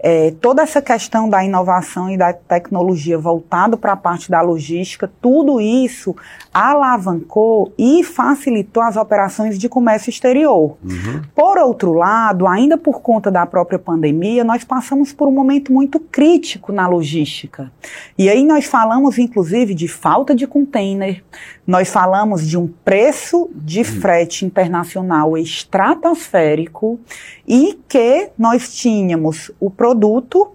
é, 0.00 0.32
toda 0.40 0.62
essa 0.62 0.80
questão 0.80 1.28
da 1.28 1.44
inovação 1.44 2.10
e 2.10 2.16
da 2.16 2.32
tecnologia 2.32 3.18
voltado 3.18 3.76
para 3.76 3.92
a 3.92 3.96
parte 3.96 4.30
da 4.30 4.40
logística, 4.40 5.10
tudo 5.20 5.60
isso 5.60 6.14
alavancou 6.54 7.72
e 7.76 8.04
facilitou 8.04 8.82
as 8.82 8.96
operações 8.96 9.58
de 9.58 9.68
comércio 9.68 10.10
exterior. 10.10 10.76
Uhum. 10.84 11.22
Por 11.34 11.58
outro 11.58 11.92
lado, 11.92 12.46
ainda 12.46 12.78
por 12.78 13.00
conta 13.00 13.30
da 13.30 13.44
própria 13.44 13.78
pandemia, 13.78 14.44
nós 14.44 14.64
passamos 14.64 15.12
por 15.12 15.26
um 15.26 15.32
momento 15.32 15.72
muito 15.72 15.98
crítico 15.98 16.72
na 16.72 16.86
logística. 16.86 17.70
E 18.16 18.28
aí 18.28 18.44
nós 18.44 18.66
falamos, 18.66 19.18
inclusive, 19.18 19.74
de 19.74 19.88
falta 19.88 20.34
de 20.34 20.46
container, 20.46 21.22
nós 21.66 21.90
falamos 21.90 22.48
de 22.48 22.56
um 22.56 22.66
preço 22.66 23.50
de 23.54 23.84
frete 23.84 24.46
internacional 24.46 25.36
estratosférico 25.36 26.98
e 27.46 27.78
que 27.86 28.30
nós 28.38 28.74
tínhamos 28.74 29.50
o 29.60 29.70
produto, 29.88 30.52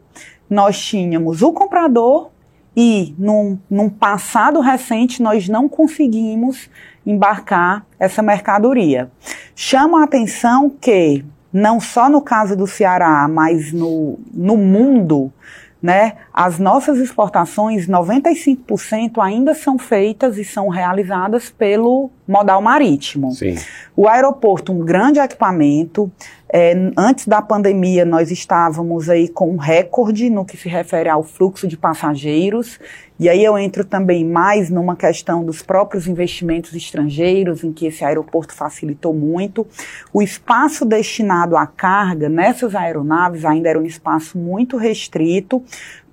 nós 0.47 0.79
tínhamos 0.79 1.41
o 1.41 1.51
comprador 1.51 2.29
e 2.75 3.15
num, 3.17 3.57
num 3.69 3.89
passado 3.89 4.59
recente 4.59 5.23
nós 5.23 5.49
não 5.49 5.67
conseguimos 5.67 6.69
embarcar 7.05 7.85
essa 7.99 8.21
mercadoria. 8.21 9.11
Chama 9.55 10.01
a 10.01 10.03
atenção 10.03 10.69
que, 10.69 11.25
não 11.51 11.79
só 11.79 12.09
no 12.09 12.21
caso 12.21 12.55
do 12.55 12.67
Ceará, 12.67 13.27
mas 13.27 13.73
no, 13.73 14.19
no 14.31 14.55
mundo, 14.55 15.33
né? 15.81 16.13
As 16.33 16.59
nossas 16.59 16.99
exportações, 16.99 17.87
95% 17.87 19.21
ainda 19.21 19.53
são 19.53 19.77
feitas 19.77 20.37
e 20.37 20.45
são 20.45 20.69
realizadas 20.69 21.49
pelo 21.49 22.09
modal 22.27 22.61
marítimo. 22.61 23.31
Sim. 23.31 23.57
O 23.95 24.07
aeroporto, 24.07 24.71
um 24.71 24.79
grande 24.79 25.19
equipamento. 25.19 26.11
É, 26.55 26.73
antes 26.95 27.27
da 27.27 27.41
pandemia, 27.41 28.05
nós 28.05 28.29
estávamos 28.29 29.09
aí 29.09 29.27
com 29.27 29.49
um 29.49 29.57
recorde 29.57 30.29
no 30.29 30.45
que 30.45 30.55
se 30.55 30.69
refere 30.69 31.09
ao 31.09 31.23
fluxo 31.23 31.67
de 31.67 31.75
passageiros. 31.75 32.79
E 33.19 33.27
aí 33.29 33.43
eu 33.43 33.57
entro 33.57 33.83
também 33.83 34.25
mais 34.25 34.69
numa 34.69 34.95
questão 34.95 35.43
dos 35.43 35.61
próprios 35.61 36.07
investimentos 36.07 36.73
estrangeiros, 36.73 37.63
em 37.63 37.71
que 37.71 37.87
esse 37.87 38.03
aeroporto 38.03 38.53
facilitou 38.53 39.13
muito. 39.13 39.65
O 40.11 40.21
espaço 40.21 40.85
destinado 40.85 41.55
à 41.57 41.65
carga 41.65 42.29
nessas 42.29 42.75
aeronaves 42.75 43.45
ainda 43.45 43.69
era 43.69 43.79
um 43.79 43.85
espaço 43.85 44.37
muito 44.37 44.77
restrito, 44.77 45.63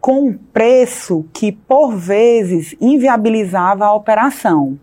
com 0.00 0.28
um 0.28 0.32
preço 0.32 1.26
que, 1.32 1.52
por 1.52 1.94
vezes, 1.94 2.74
inviabilizava 2.80 3.84
a 3.84 3.94
operação. 3.94 4.78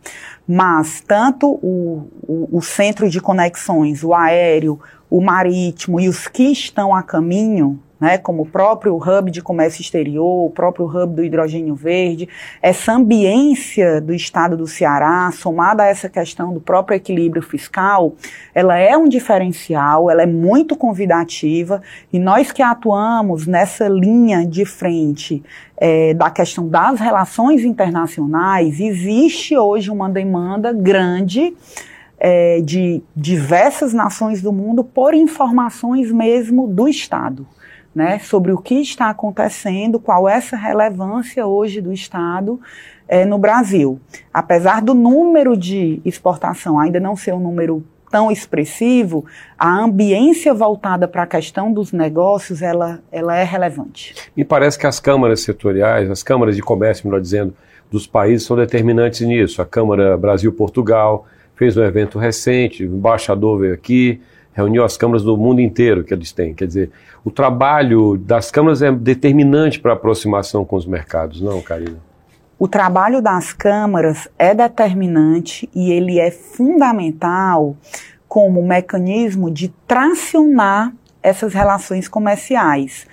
Mas 0.47 1.01
tanto 1.01 1.47
o, 1.47 2.07
o, 2.23 2.57
o, 2.57 2.61
centro 2.61 3.09
de 3.09 3.19
conexões, 3.19 4.03
o 4.03 4.13
aéreo, 4.13 4.79
o 5.09 5.19
marítimo 5.19 5.99
e 5.99 6.07
os 6.07 6.27
que 6.27 6.51
estão 6.51 6.95
a 6.95 7.01
caminho, 7.01 7.79
né, 7.99 8.17
como 8.17 8.43
o 8.43 8.45
próprio 8.45 8.95
hub 8.95 9.31
de 9.31 9.41
comércio 9.41 9.81
exterior, 9.81 10.45
o 10.45 10.51
próprio 10.51 10.85
hub 10.85 11.15
do 11.15 11.23
hidrogênio 11.23 11.73
verde, 11.73 12.29
essa 12.61 12.93
ambiência 12.93 13.99
do 13.99 14.13
estado 14.13 14.55
do 14.55 14.67
Ceará, 14.67 15.31
somada 15.33 15.83
a 15.83 15.87
essa 15.87 16.07
questão 16.07 16.53
do 16.53 16.61
próprio 16.61 16.95
equilíbrio 16.95 17.41
fiscal, 17.41 18.13
ela 18.53 18.77
é 18.77 18.95
um 18.95 19.07
diferencial, 19.07 20.09
ela 20.11 20.21
é 20.21 20.27
muito 20.27 20.75
convidativa 20.75 21.81
e 22.13 22.19
nós 22.19 22.51
que 22.51 22.61
atuamos 22.61 23.47
nessa 23.47 23.87
linha 23.87 24.45
de 24.45 24.63
frente 24.63 25.43
é, 25.75 26.13
da 26.13 26.29
questão 26.29 26.67
das 26.67 26.99
relações 26.99 27.63
internacionais, 27.63 28.79
existe 28.79 29.57
hoje 29.57 29.89
uma 29.89 30.09
demanda 30.09 30.71
grande 30.71 31.55
é, 32.19 32.61
de 32.61 33.01
diversas 33.15 33.93
nações 33.93 34.41
do 34.41 34.51
mundo 34.51 34.83
por 34.83 35.13
informações 35.13 36.11
mesmo 36.11 36.67
do 36.67 36.87
Estado 36.87 37.45
né, 37.97 38.19
sobre 38.19 38.51
o 38.51 38.59
que 38.59 38.75
está 38.75 39.09
acontecendo, 39.09 39.99
qual 39.99 40.29
é 40.29 40.35
essa 40.35 40.55
relevância 40.55 41.47
hoje 41.47 41.81
do 41.81 41.91
Estado 41.91 42.61
é, 43.07 43.25
no 43.25 43.39
Brasil. 43.39 43.99
Apesar 44.31 44.83
do 44.83 44.93
número 44.93 45.57
de 45.57 45.99
exportação 46.05 46.79
ainda 46.79 46.99
não 46.99 47.15
ser 47.15 47.33
um 47.33 47.39
número 47.39 47.83
tão 48.11 48.31
expressivo, 48.31 49.25
a 49.57 49.79
ambiência 49.79 50.53
voltada 50.53 51.07
para 51.07 51.23
a 51.23 51.25
questão 51.25 51.73
dos 51.73 51.91
negócios, 51.91 52.61
ela, 52.61 52.99
ela 53.11 53.35
é 53.35 53.43
relevante. 53.43 54.13
Me 54.37 54.45
parece 54.45 54.77
que 54.77 54.85
as 54.85 54.99
câmaras 54.99 55.41
setoriais, 55.41 56.07
as 56.07 56.21
câmaras 56.21 56.55
de 56.55 56.61
comércio, 56.61 57.07
melhor 57.07 57.19
dizendo, 57.19 57.55
dos 57.89 58.05
países 58.05 58.45
são 58.45 58.55
determinantes 58.55 59.21
nisso. 59.21 59.59
A 59.59 59.65
Câmara 59.65 60.15
Brasil-Portugal 60.15 61.25
fez 61.55 61.75
um 61.75 61.83
evento 61.83 62.19
recente, 62.19 62.85
o 62.85 62.95
embaixador 62.95 63.57
veio 63.57 63.73
aqui, 63.73 64.21
reuniu 64.57 64.83
as 64.83 64.97
câmaras 64.97 65.21
do 65.21 65.37
mundo 65.37 65.61
inteiro 65.61 66.03
que 66.03 66.11
eles 66.11 66.31
têm. 66.31 66.51
Quer 66.51 66.65
dizer, 66.65 66.91
o 67.23 67.29
trabalho 67.29 68.17
das 68.17 68.49
câmaras 68.49 68.81
é 68.81 68.91
determinante 68.91 69.79
para 69.79 69.91
a 69.91 69.93
aproximação 69.93 70.65
com 70.65 70.75
os 70.75 70.87
mercados, 70.87 71.39
não, 71.39 71.61
Karina? 71.61 71.97
O 72.57 72.67
trabalho 72.67 73.21
das 73.21 73.53
câmaras 73.53 74.27
é 74.37 74.55
determinante 74.55 75.69
e 75.75 75.91
ele 75.91 76.19
é 76.19 76.31
fundamental 76.31 77.77
como 78.27 78.65
mecanismo 78.65 79.51
de 79.51 79.69
tracionar 79.87 80.91
essas 81.21 81.53
relações 81.53 82.07
comerciais. 82.07 83.05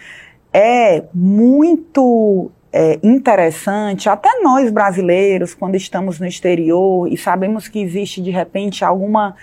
É 0.50 1.04
muito 1.12 2.50
é, 2.72 2.98
interessante, 3.02 4.08
até 4.08 4.40
nós 4.40 4.70
brasileiros, 4.70 5.52
quando 5.52 5.74
estamos 5.74 6.18
no 6.18 6.26
exterior 6.26 7.06
e 7.06 7.18
sabemos 7.18 7.68
que 7.68 7.80
existe 7.80 8.22
de 8.22 8.30
repente 8.30 8.82
alguma 8.82 9.36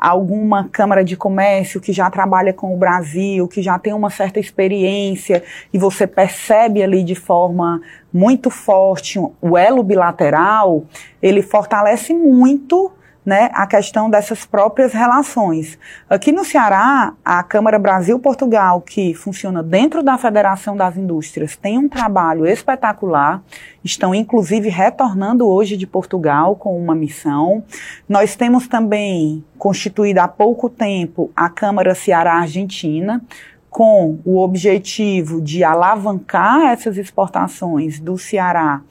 alguma 0.00 0.68
Câmara 0.72 1.04
de 1.04 1.16
Comércio 1.16 1.80
que 1.80 1.92
já 1.92 2.10
trabalha 2.10 2.52
com 2.54 2.74
o 2.74 2.76
Brasil, 2.76 3.46
que 3.46 3.60
já 3.60 3.78
tem 3.78 3.92
uma 3.92 4.08
certa 4.08 4.40
experiência, 4.40 5.44
e 5.72 5.78
você 5.78 6.06
percebe 6.06 6.82
ali 6.82 7.04
de 7.04 7.14
forma 7.14 7.82
muito 8.12 8.48
forte 8.48 9.18
o 9.18 9.58
elo 9.58 9.82
bilateral, 9.82 10.84
ele 11.22 11.42
fortalece 11.42 12.14
muito 12.14 12.90
né, 13.24 13.50
a 13.52 13.66
questão 13.66 14.08
dessas 14.08 14.46
próprias 14.46 14.92
relações. 14.92 15.78
Aqui 16.08 16.32
no 16.32 16.44
Ceará, 16.44 17.12
a 17.24 17.42
Câmara 17.42 17.78
Brasil-Portugal, 17.78 18.80
que 18.80 19.14
funciona 19.14 19.62
dentro 19.62 20.02
da 20.02 20.16
Federação 20.16 20.76
das 20.76 20.96
Indústrias, 20.96 21.56
tem 21.56 21.78
um 21.78 21.88
trabalho 21.88 22.46
espetacular. 22.46 23.42
Estão, 23.84 24.14
inclusive, 24.14 24.68
retornando 24.68 25.46
hoje 25.46 25.76
de 25.76 25.86
Portugal 25.86 26.56
com 26.56 26.78
uma 26.78 26.94
missão. 26.94 27.62
Nós 28.08 28.36
temos 28.36 28.66
também, 28.66 29.44
constituída 29.58 30.24
há 30.24 30.28
pouco 30.28 30.68
tempo, 30.68 31.30
a 31.36 31.48
Câmara 31.48 31.94
Ceará-Argentina, 31.94 33.22
com 33.70 34.18
o 34.24 34.38
objetivo 34.38 35.40
de 35.40 35.62
alavancar 35.62 36.72
essas 36.72 36.98
exportações 36.98 38.00
do 38.00 38.18
Ceará 38.18 38.82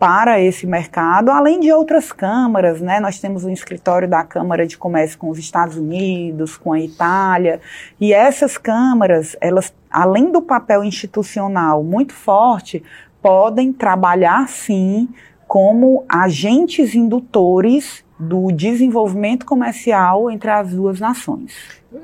para 0.00 0.40
esse 0.40 0.66
mercado, 0.66 1.30
além 1.30 1.60
de 1.60 1.70
outras 1.70 2.10
câmaras, 2.10 2.80
né? 2.80 2.98
Nós 3.00 3.20
temos 3.20 3.44
um 3.44 3.50
escritório 3.50 4.08
da 4.08 4.24
Câmara 4.24 4.66
de 4.66 4.78
Comércio 4.78 5.18
com 5.18 5.28
os 5.28 5.38
Estados 5.38 5.76
Unidos, 5.76 6.56
com 6.56 6.72
a 6.72 6.80
Itália, 6.80 7.60
e 8.00 8.10
essas 8.10 8.56
câmaras, 8.56 9.36
elas, 9.42 9.74
além 9.90 10.32
do 10.32 10.40
papel 10.40 10.82
institucional 10.82 11.84
muito 11.84 12.14
forte, 12.14 12.82
podem 13.20 13.74
trabalhar 13.74 14.48
sim 14.48 15.06
como 15.46 16.02
agentes 16.08 16.94
indutores 16.94 18.02
do 18.18 18.50
desenvolvimento 18.50 19.44
comercial 19.44 20.30
entre 20.30 20.50
as 20.50 20.70
duas 20.70 20.98
nações. 20.98 21.52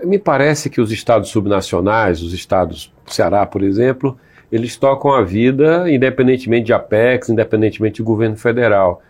Me 0.05 0.19
parece 0.19 0.69
que 0.69 0.83
os 0.83 0.93
estados 0.93 1.31
subnacionais, 1.31 2.21
os 2.23 2.35
estados 2.35 2.93
Ceará, 3.07 3.47
por 3.47 3.63
exemplo, 3.63 4.19
eles 4.51 4.77
tocam 4.77 5.13
a 5.13 5.23
vida 5.23 5.91
independentemente 5.91 6.67
de 6.67 6.73
Apex, 6.73 7.29
independentemente 7.29 7.97
de 7.97 8.03
governo 8.03 8.37
federal. 8.37 9.03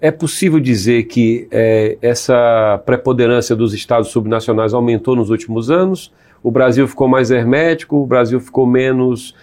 É 0.00 0.10
possível 0.10 0.60
dizer 0.60 1.04
que 1.04 1.48
é, 1.50 1.96
essa 2.02 2.80
preponderância 2.84 3.56
dos 3.56 3.72
estados 3.72 4.08
subnacionais 4.08 4.74
aumentou 4.74 5.16
nos 5.16 5.30
últimos 5.30 5.70
anos? 5.70 6.12
O 6.42 6.50
Brasil 6.50 6.86
ficou 6.86 7.08
mais 7.08 7.30
hermético, 7.30 7.96
o 7.96 8.06
Brasil 8.06 8.38
ficou 8.38 8.66
menos 8.66 9.34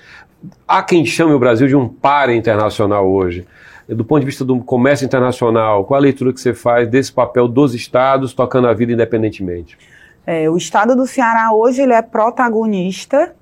há 0.68 0.82
quem 0.84 1.06
chame 1.06 1.34
o 1.34 1.40
Brasil 1.40 1.68
de 1.68 1.76
um 1.76 1.88
pare 1.88 2.36
internacional 2.36 3.10
hoje. 3.10 3.46
Do 3.88 4.06
ponto 4.06 4.22
de 4.22 4.26
vista 4.26 4.46
do 4.46 4.60
comércio 4.60 5.06
internacional, 5.06 5.84
qual 5.86 5.98
a 5.98 6.02
leitura 6.02 6.32
que 6.32 6.40
você 6.40 6.54
faz 6.54 6.88
desse 6.88 7.12
papel 7.12 7.48
dos 7.48 7.74
estados 7.74 8.34
tocando 8.34 8.68
a 8.68 8.74
vida 8.74 8.94
independentemente? 8.94 9.78
É, 10.26 10.50
o 10.50 10.56
estado 10.56 10.96
do 10.96 11.06
Ceará 11.06 11.54
hoje 11.54 11.82
ele 11.82 11.94
é 11.94 12.02
protagonista 12.02 13.36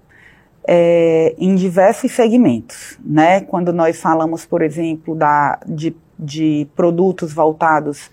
é, 0.68 1.36
em 1.38 1.56
diversos 1.56 2.12
segmentos, 2.12 2.98
né? 3.04 3.42
Quando 3.42 3.74
nós 3.74 4.00
falamos, 4.00 4.46
por 4.46 4.62
exemplo, 4.62 5.16
da, 5.16 5.60
de, 5.66 5.96
de 6.18 6.68
produtos 6.76 7.34
voltados 7.34 8.10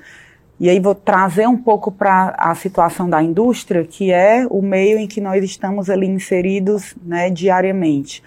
e 0.60 0.68
aí 0.68 0.80
vou 0.80 0.94
trazer 0.94 1.46
um 1.46 1.56
pouco 1.56 1.92
para 1.92 2.34
a 2.36 2.52
situação 2.52 3.08
da 3.08 3.22
indústria, 3.22 3.84
que 3.84 4.10
é 4.10 4.44
o 4.50 4.60
meio 4.60 4.98
em 4.98 5.06
que 5.06 5.20
nós 5.20 5.44
estamos 5.44 5.88
ali 5.88 6.06
inseridos 6.06 6.96
né, 7.00 7.30
diariamente. 7.30 8.24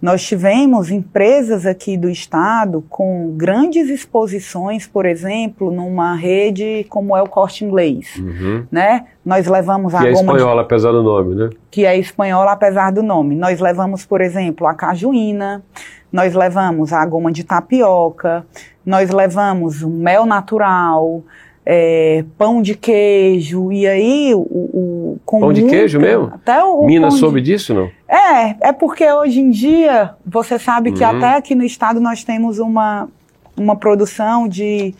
Nós 0.00 0.22
tivemos 0.22 0.90
empresas 0.90 1.66
aqui 1.66 1.96
do 1.96 2.08
estado 2.08 2.82
com 2.88 3.34
grandes 3.36 3.90
exposições, 3.90 4.86
por 4.86 5.04
exemplo, 5.04 5.70
numa 5.70 6.14
rede 6.14 6.86
como 6.88 7.14
é 7.14 7.22
o 7.22 7.28
Corte 7.28 7.64
Inglês, 7.66 8.16
uhum. 8.16 8.64
né? 8.70 9.06
Nós 9.24 9.46
levamos 9.46 9.94
a 9.94 9.98
que 9.98 10.06
é 10.06 10.12
espanhola, 10.12 10.54
de... 10.54 10.60
apesar 10.60 10.92
do 10.92 11.02
nome, 11.02 11.34
né? 11.34 11.50
Que 11.70 11.84
é 11.84 11.98
espanhola, 11.98 12.52
apesar 12.52 12.90
do 12.90 13.02
nome. 13.02 13.36
Nós 13.36 13.60
levamos, 13.60 14.06
por 14.06 14.22
exemplo, 14.22 14.66
a 14.66 14.72
cajuína, 14.72 15.62
nós 16.10 16.34
levamos 16.34 16.94
a 16.94 17.04
goma 17.04 17.30
de 17.30 17.44
tapioca, 17.44 18.46
nós 18.84 19.10
levamos 19.10 19.82
o 19.82 19.90
mel 19.90 20.24
natural, 20.24 21.22
é, 21.64 22.24
pão 22.38 22.62
de 22.62 22.74
queijo, 22.74 23.70
e 23.70 23.86
aí 23.86 24.34
o. 24.34 24.40
o 24.40 25.18
com 25.24 25.40
pão 25.40 25.52
de 25.52 25.60
muita, 25.60 25.76
queijo 25.76 26.00
mesmo? 26.00 26.32
Até 26.34 26.62
o. 26.64 26.84
Minas 26.84 27.14
soube 27.14 27.40
de... 27.40 27.52
disso, 27.52 27.74
não? 27.74 27.90
É, 28.08 28.68
é 28.68 28.72
porque 28.72 29.10
hoje 29.10 29.40
em 29.40 29.50
dia, 29.50 30.14
você 30.24 30.58
sabe 30.58 30.92
que 30.92 31.04
uhum. 31.04 31.16
até 31.16 31.36
aqui 31.36 31.54
no 31.54 31.64
estado 31.64 32.00
nós 32.00 32.24
temos 32.24 32.58
uma, 32.58 33.08
uma 33.56 33.76
produção 33.76 34.48
de, 34.48 34.94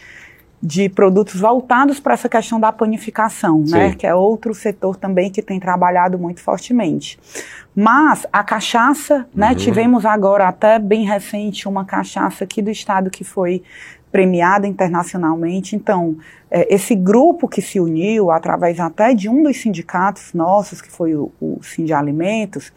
de 0.63 0.89
produtos 0.89 1.41
voltados 1.41 1.99
para 1.99 2.15
essa 2.15 2.29
questão 2.29 2.61
da 2.61 2.71
panificação, 2.71 3.65
né? 3.67 3.95
Que 3.95 4.07
é 4.07 4.15
outro 4.15 4.55
setor 4.55 4.97
também 4.97 5.31
que 5.31 5.43
tem 5.43 5.59
trabalhado 5.59 6.19
muito 6.19 6.41
fortemente. 6.41 7.19
Mas 7.75 8.27
a 8.33 8.45
cachaça, 8.45 9.27
né? 9.35 9.51
Uhum. 9.51 9.55
Tivemos 9.55 10.05
agora 10.05 10.47
até 10.47 10.79
bem 10.79 11.05
recente 11.05 11.67
uma 11.67 11.85
cachaça 11.85 12.45
aqui 12.45 12.61
do 12.61 12.71
estado 12.71 13.11
que 13.11 13.25
foi 13.25 13.63
premiada 14.11 14.67
internacionalmente. 14.67 15.77
Então, 15.77 16.17
é, 16.51 16.73
esse 16.73 16.95
grupo 16.95 17.49
que 17.49 17.63
se 17.63 17.79
uniu, 17.79 18.31
através 18.31 18.81
até 18.81 19.15
de 19.15 19.29
um 19.29 19.43
dos 19.43 19.61
sindicatos 19.61 20.35
nossos, 20.35 20.81
que 20.81 20.91
foi 20.91 21.15
o, 21.15 21.31
o 21.41 21.61
Sind 21.63 21.93
Alimentos, 21.93 22.73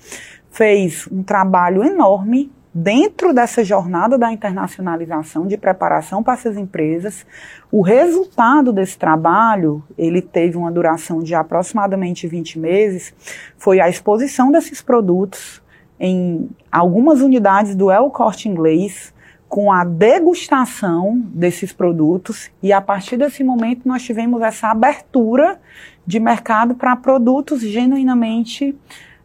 fez 0.51 1.07
um 1.11 1.23
trabalho 1.23 1.83
enorme 1.83 2.51
dentro 2.73 3.33
dessa 3.33 3.63
jornada 3.63 4.17
da 4.17 4.31
internacionalização 4.31 5.45
de 5.45 5.57
preparação 5.57 6.23
para 6.23 6.33
essas 6.33 6.57
empresas. 6.57 7.25
O 7.71 7.81
resultado 7.81 8.73
desse 8.73 8.97
trabalho, 8.97 9.83
ele 9.97 10.21
teve 10.21 10.57
uma 10.57 10.71
duração 10.71 11.19
de 11.19 11.35
aproximadamente 11.35 12.27
20 12.27 12.57
meses, 12.57 13.13
foi 13.57 13.79
a 13.79 13.87
exposição 13.87 14.51
desses 14.51 14.81
produtos 14.81 15.61
em 15.99 16.49
algumas 16.71 17.21
unidades 17.21 17.75
do 17.75 17.91
El 17.91 18.09
Corte 18.09 18.49
Inglês, 18.49 19.12
com 19.53 19.71
a 19.71 19.83
degustação 19.83 21.21
desses 21.27 21.71
produtos 21.71 22.49
e 22.63 22.73
a 22.73 22.81
partir 22.81 23.17
desse 23.17 23.43
momento 23.43 23.81
nós 23.87 24.01
tivemos 24.01 24.41
essa 24.41 24.69
abertura 24.69 25.59
de 26.07 26.19
mercado 26.19 26.73
para 26.73 26.95
produtos 26.95 27.61
genuinamente 27.61 28.75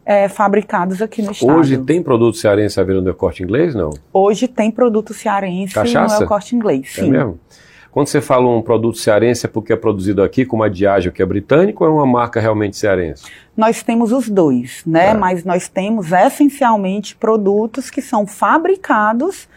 é, 0.05 0.29
fabricados 0.29 1.01
aqui 1.01 1.23
no 1.23 1.31
estado. 1.31 1.57
Hoje 1.57 1.79
tem 1.79 2.03
produto 2.03 2.37
cearense 2.37 2.79
à 2.79 2.83
venda 2.83 3.01
no 3.01 3.15
corte 3.15 3.41
inglês, 3.41 3.73
não? 3.73 3.89
Hoje 4.13 4.47
tem 4.47 4.69
produto 4.69 5.15
cearense 5.15 5.73
Cachaça? 5.73 6.19
no 6.19 6.27
corte 6.27 6.55
inglês, 6.55 6.93
é 6.95 7.01
sim. 7.01 7.07
É 7.07 7.09
mesmo? 7.09 7.39
Quando 7.89 8.05
você 8.05 8.21
fala 8.21 8.47
um 8.47 8.61
produto 8.61 8.99
cearense 8.99 9.47
é 9.47 9.49
porque 9.49 9.73
é 9.73 9.75
produzido 9.75 10.21
aqui 10.21 10.45
com 10.45 10.57
uma 10.57 10.69
Diageo 10.69 11.11
que 11.11 11.23
é 11.23 11.25
britânico 11.25 11.83
ou 11.83 11.89
é 11.89 11.93
uma 11.93 12.05
marca 12.05 12.39
realmente 12.39 12.77
cearense? 12.77 13.23
Nós 13.57 13.81
temos 13.81 14.11
os 14.11 14.29
dois, 14.29 14.83
né? 14.85 15.07
É. 15.07 15.13
Mas 15.15 15.43
nós 15.43 15.67
temos 15.67 16.11
essencialmente 16.11 17.15
produtos 17.15 17.89
que 17.89 17.99
são 17.99 18.27
fabricados 18.27 19.49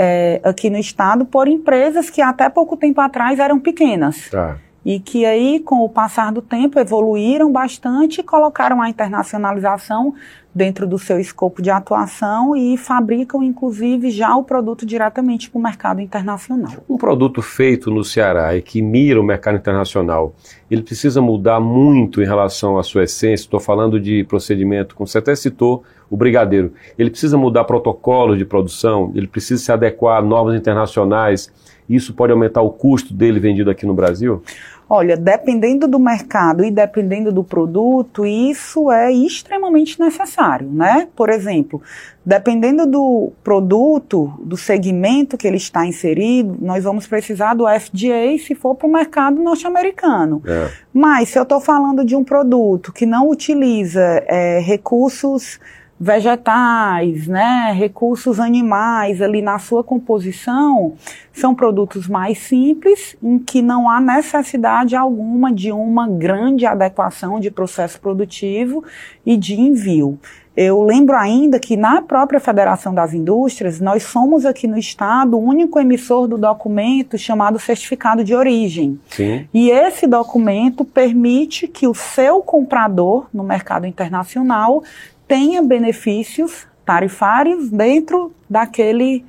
é, 0.00 0.40
aqui 0.44 0.70
no 0.70 0.78
estado 0.78 1.24
por 1.24 1.48
empresas 1.48 2.08
que 2.08 2.22
até 2.22 2.48
pouco 2.48 2.76
tempo 2.76 3.00
atrás 3.00 3.40
eram 3.40 3.58
pequenas. 3.58 4.30
Tá. 4.30 4.56
E 4.84 5.00
que 5.00 5.26
aí, 5.26 5.58
com 5.58 5.84
o 5.84 5.88
passar 5.88 6.32
do 6.32 6.40
tempo, 6.40 6.78
evoluíram 6.78 7.50
bastante 7.50 8.20
e 8.20 8.22
colocaram 8.22 8.80
a 8.80 8.88
internacionalização 8.88 10.14
dentro 10.54 10.86
do 10.86 10.98
seu 10.98 11.18
escopo 11.18 11.60
de 11.60 11.68
atuação 11.68 12.56
e 12.56 12.76
fabricam, 12.76 13.42
inclusive, 13.42 14.10
já 14.10 14.34
o 14.36 14.44
produto 14.44 14.86
diretamente 14.86 15.50
para 15.50 15.58
o 15.58 15.62
mercado 15.62 16.00
internacional. 16.00 16.72
Um 16.88 16.96
produto 16.96 17.42
feito 17.42 17.90
no 17.90 18.04
Ceará 18.04 18.56
e 18.56 18.62
que 18.62 18.80
mira 18.80 19.20
o 19.20 19.24
mercado 19.24 19.56
internacional, 19.56 20.32
ele 20.70 20.82
precisa 20.82 21.20
mudar 21.20 21.60
muito 21.60 22.22
em 22.22 22.24
relação 22.24 22.78
à 22.78 22.82
sua 22.84 23.02
essência. 23.02 23.44
Estou 23.44 23.60
falando 23.60 24.00
de 24.00 24.24
procedimento, 24.24 24.94
como 24.94 25.08
você 25.08 25.18
até 25.18 25.34
citou, 25.34 25.82
o 26.10 26.16
brigadeiro. 26.16 26.72
Ele 26.98 27.10
precisa 27.10 27.36
mudar 27.36 27.64
protocolos 27.64 28.38
de 28.38 28.44
produção, 28.44 29.12
ele 29.14 29.26
precisa 29.26 29.62
se 29.62 29.72
adequar 29.72 30.18
a 30.18 30.22
normas 30.22 30.54
internacionais. 30.56 31.52
Isso 31.88 32.12
pode 32.14 32.32
aumentar 32.32 32.62
o 32.62 32.70
custo 32.70 33.14
dele 33.14 33.40
vendido 33.40 33.70
aqui 33.70 33.86
no 33.86 33.94
Brasil? 33.94 34.42
Olha, 34.90 35.18
dependendo 35.18 35.86
do 35.86 35.98
mercado 35.98 36.64
e 36.64 36.70
dependendo 36.70 37.30
do 37.30 37.44
produto, 37.44 38.24
isso 38.24 38.90
é 38.90 39.12
extremamente 39.12 40.00
necessário, 40.00 40.66
né? 40.72 41.08
Por 41.14 41.28
exemplo, 41.28 41.82
dependendo 42.24 42.86
do 42.86 43.30
produto, 43.44 44.32
do 44.42 44.56
segmento 44.56 45.36
que 45.36 45.46
ele 45.46 45.58
está 45.58 45.84
inserido, 45.84 46.56
nós 46.58 46.84
vamos 46.84 47.06
precisar 47.06 47.52
do 47.52 47.66
FDA 47.68 48.38
se 48.38 48.54
for 48.54 48.74
para 48.74 48.88
o 48.88 48.92
mercado 48.92 49.42
norte-americano. 49.42 50.42
É. 50.46 50.70
Mas 50.90 51.28
se 51.28 51.38
eu 51.38 51.42
estou 51.42 51.60
falando 51.60 52.02
de 52.02 52.16
um 52.16 52.24
produto 52.24 52.90
que 52.90 53.04
não 53.04 53.28
utiliza 53.28 54.24
é, 54.26 54.58
recursos 54.58 55.60
vegetais, 56.00 57.26
né, 57.26 57.72
recursos 57.76 58.38
animais 58.38 59.20
ali 59.20 59.42
na 59.42 59.58
sua 59.58 59.82
composição, 59.82 60.94
são 61.32 61.54
produtos 61.54 62.06
mais 62.06 62.38
simples, 62.38 63.16
em 63.22 63.38
que 63.38 63.60
não 63.60 63.90
há 63.90 64.00
necessidade 64.00 64.94
alguma 64.94 65.52
de 65.52 65.72
uma 65.72 66.08
grande 66.08 66.66
adequação 66.66 67.40
de 67.40 67.50
processo 67.50 68.00
produtivo 68.00 68.84
e 69.26 69.36
de 69.36 69.60
envio. 69.60 70.18
Eu 70.60 70.82
lembro 70.82 71.14
ainda 71.14 71.60
que 71.60 71.76
na 71.76 72.02
própria 72.02 72.40
Federação 72.40 72.92
das 72.92 73.14
Indústrias, 73.14 73.78
nós 73.78 74.02
somos 74.02 74.44
aqui 74.44 74.66
no 74.66 74.76
Estado 74.76 75.36
o 75.36 75.40
único 75.40 75.78
emissor 75.78 76.26
do 76.26 76.36
documento 76.36 77.16
chamado 77.16 77.60
Certificado 77.60 78.24
de 78.24 78.34
Origem. 78.34 78.98
Sim. 79.08 79.46
E 79.54 79.70
esse 79.70 80.04
documento 80.04 80.84
permite 80.84 81.68
que 81.68 81.86
o 81.86 81.94
seu 81.94 82.40
comprador 82.40 83.28
no 83.32 83.44
mercado 83.44 83.86
internacional 83.86 84.82
tenha 85.28 85.62
benefícios 85.62 86.66
tarifários 86.84 87.68
dentro 87.68 88.32
daquele 88.48 89.24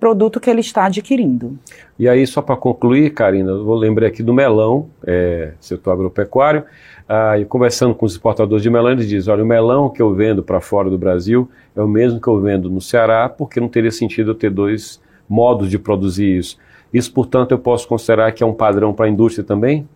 produto 0.00 0.38
que 0.38 0.50
ele 0.50 0.60
está 0.60 0.86
adquirindo. 0.86 1.58
E 1.98 2.08
aí, 2.08 2.26
só 2.26 2.42
para 2.42 2.56
concluir, 2.56 3.10
Karina, 3.10 3.50
eu 3.50 3.64
vou 3.64 3.76
lembrar 3.76 4.08
aqui 4.08 4.22
do 4.22 4.34
melão, 4.34 4.88
é, 5.04 5.52
setor 5.60 5.92
agropecuário, 5.92 6.64
ah, 7.08 7.38
e 7.38 7.44
conversando 7.44 7.94
com 7.94 8.04
os 8.04 8.12
exportadores 8.12 8.62
de 8.62 8.70
melão, 8.70 8.92
eles 8.92 9.08
dizem, 9.08 9.32
olha, 9.32 9.42
o 9.42 9.46
melão 9.46 9.88
que 9.88 10.02
eu 10.02 10.12
vendo 10.12 10.42
para 10.42 10.60
fora 10.60 10.90
do 10.90 10.98
Brasil 10.98 11.48
é 11.74 11.80
o 11.80 11.88
mesmo 11.88 12.20
que 12.20 12.28
eu 12.28 12.40
vendo 12.40 12.68
no 12.68 12.80
Ceará, 12.80 13.28
porque 13.28 13.60
não 13.60 13.68
teria 13.68 13.90
sentido 13.90 14.32
eu 14.32 14.34
ter 14.34 14.50
dois 14.50 15.00
modos 15.28 15.70
de 15.70 15.78
produzir 15.78 16.38
isso. 16.38 16.58
Isso, 16.92 17.12
portanto, 17.12 17.52
eu 17.52 17.58
posso 17.58 17.86
considerar 17.88 18.32
que 18.32 18.42
é 18.42 18.46
um 18.46 18.54
padrão 18.54 18.92
para 18.92 19.06
a 19.06 19.08
indústria 19.08 19.44
também? 19.44 19.86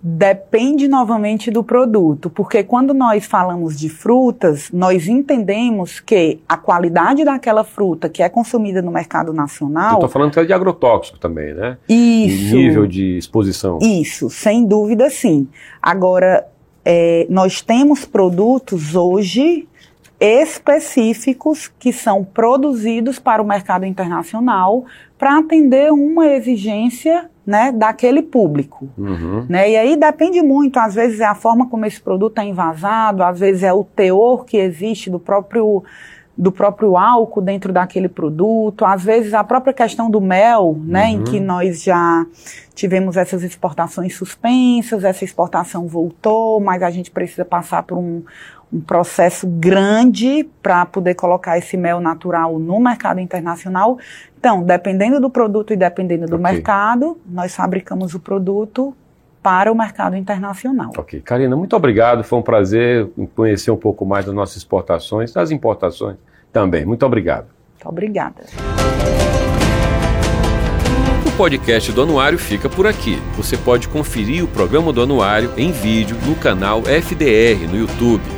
Depende 0.00 0.86
novamente 0.86 1.50
do 1.50 1.64
produto, 1.64 2.30
porque 2.30 2.62
quando 2.62 2.94
nós 2.94 3.26
falamos 3.26 3.76
de 3.76 3.88
frutas, 3.88 4.70
nós 4.72 5.08
entendemos 5.08 5.98
que 5.98 6.40
a 6.48 6.56
qualidade 6.56 7.24
daquela 7.24 7.64
fruta 7.64 8.08
que 8.08 8.22
é 8.22 8.28
consumida 8.28 8.80
no 8.80 8.92
mercado 8.92 9.32
nacional. 9.32 9.94
estou 9.94 10.08
falando 10.08 10.32
que 10.32 10.38
é 10.38 10.44
de 10.44 10.52
agrotóxico 10.52 11.18
também, 11.18 11.52
né? 11.52 11.78
Isso. 11.88 12.56
Em 12.56 12.66
nível 12.66 12.86
de 12.86 13.18
exposição. 13.18 13.78
Isso, 13.82 14.30
sem 14.30 14.64
dúvida 14.64 15.10
sim. 15.10 15.48
Agora, 15.82 16.46
é, 16.84 17.26
nós 17.28 17.60
temos 17.60 18.04
produtos 18.04 18.94
hoje 18.94 19.68
específicos 20.20 21.70
que 21.78 21.92
são 21.92 22.24
produzidos 22.24 23.18
para 23.18 23.42
o 23.42 23.46
mercado 23.46 23.84
internacional 23.84 24.84
para 25.18 25.38
atender 25.38 25.92
uma 25.92 26.26
exigência 26.28 27.28
né, 27.44 27.72
daquele 27.72 28.22
público. 28.22 28.88
Uhum. 28.96 29.46
Né? 29.48 29.70
E 29.70 29.76
aí 29.76 29.96
depende 29.96 30.40
muito, 30.42 30.78
às 30.78 30.94
vezes 30.94 31.18
é 31.20 31.24
a 31.24 31.34
forma 31.34 31.66
como 31.68 31.84
esse 31.86 32.00
produto 32.00 32.38
é 32.38 32.44
envasado, 32.44 33.22
às 33.22 33.40
vezes 33.40 33.62
é 33.62 33.72
o 33.72 33.82
teor 33.82 34.44
que 34.44 34.56
existe 34.56 35.10
do 35.10 35.18
próprio 35.18 35.82
do 36.38 36.52
próprio 36.52 36.96
álcool 36.96 37.40
dentro 37.40 37.72
daquele 37.72 38.08
produto, 38.08 38.84
às 38.84 39.02
vezes 39.02 39.34
a 39.34 39.42
própria 39.42 39.72
questão 39.72 40.08
do 40.08 40.20
mel, 40.20 40.78
né, 40.84 41.06
uhum. 41.06 41.08
em 41.08 41.24
que 41.24 41.40
nós 41.40 41.82
já 41.82 42.24
tivemos 42.76 43.16
essas 43.16 43.42
exportações 43.42 44.14
suspensas, 44.14 45.02
essa 45.02 45.24
exportação 45.24 45.88
voltou, 45.88 46.60
mas 46.60 46.80
a 46.84 46.90
gente 46.90 47.10
precisa 47.10 47.44
passar 47.44 47.82
por 47.82 47.98
um, 47.98 48.22
um 48.72 48.80
processo 48.80 49.48
grande 49.48 50.48
para 50.62 50.86
poder 50.86 51.16
colocar 51.16 51.58
esse 51.58 51.76
mel 51.76 51.98
natural 51.98 52.56
no 52.56 52.78
mercado 52.78 53.18
internacional. 53.18 53.98
Então, 54.38 54.62
dependendo 54.62 55.20
do 55.20 55.28
produto 55.28 55.72
e 55.72 55.76
dependendo 55.76 56.26
do 56.26 56.36
okay. 56.36 56.52
mercado, 56.52 57.18
nós 57.26 57.52
fabricamos 57.52 58.14
o 58.14 58.20
produto 58.20 58.94
para 59.48 59.72
o 59.72 59.74
mercado 59.74 60.14
internacional. 60.14 60.90
Ok. 60.98 61.22
Karina, 61.22 61.56
muito 61.56 61.74
obrigado. 61.74 62.22
Foi 62.22 62.38
um 62.38 62.42
prazer 62.42 63.08
conhecer 63.34 63.70
um 63.70 63.78
pouco 63.78 64.04
mais 64.04 64.26
das 64.26 64.34
nossas 64.34 64.58
exportações, 64.58 65.32
das 65.32 65.50
importações 65.50 66.18
também. 66.52 66.84
Muito 66.84 67.06
obrigado. 67.06 67.46
Muito 67.72 67.88
obrigada. 67.88 68.44
O 71.26 71.30
podcast 71.38 71.90
do 71.92 72.02
Anuário 72.02 72.38
fica 72.38 72.68
por 72.68 72.86
aqui. 72.86 73.16
Você 73.38 73.56
pode 73.56 73.88
conferir 73.88 74.44
o 74.44 74.48
programa 74.48 74.92
do 74.92 75.00
Anuário 75.00 75.50
em 75.56 75.72
vídeo 75.72 76.14
no 76.26 76.34
canal 76.34 76.82
FDR 76.82 77.66
no 77.70 77.78
YouTube 77.78 78.37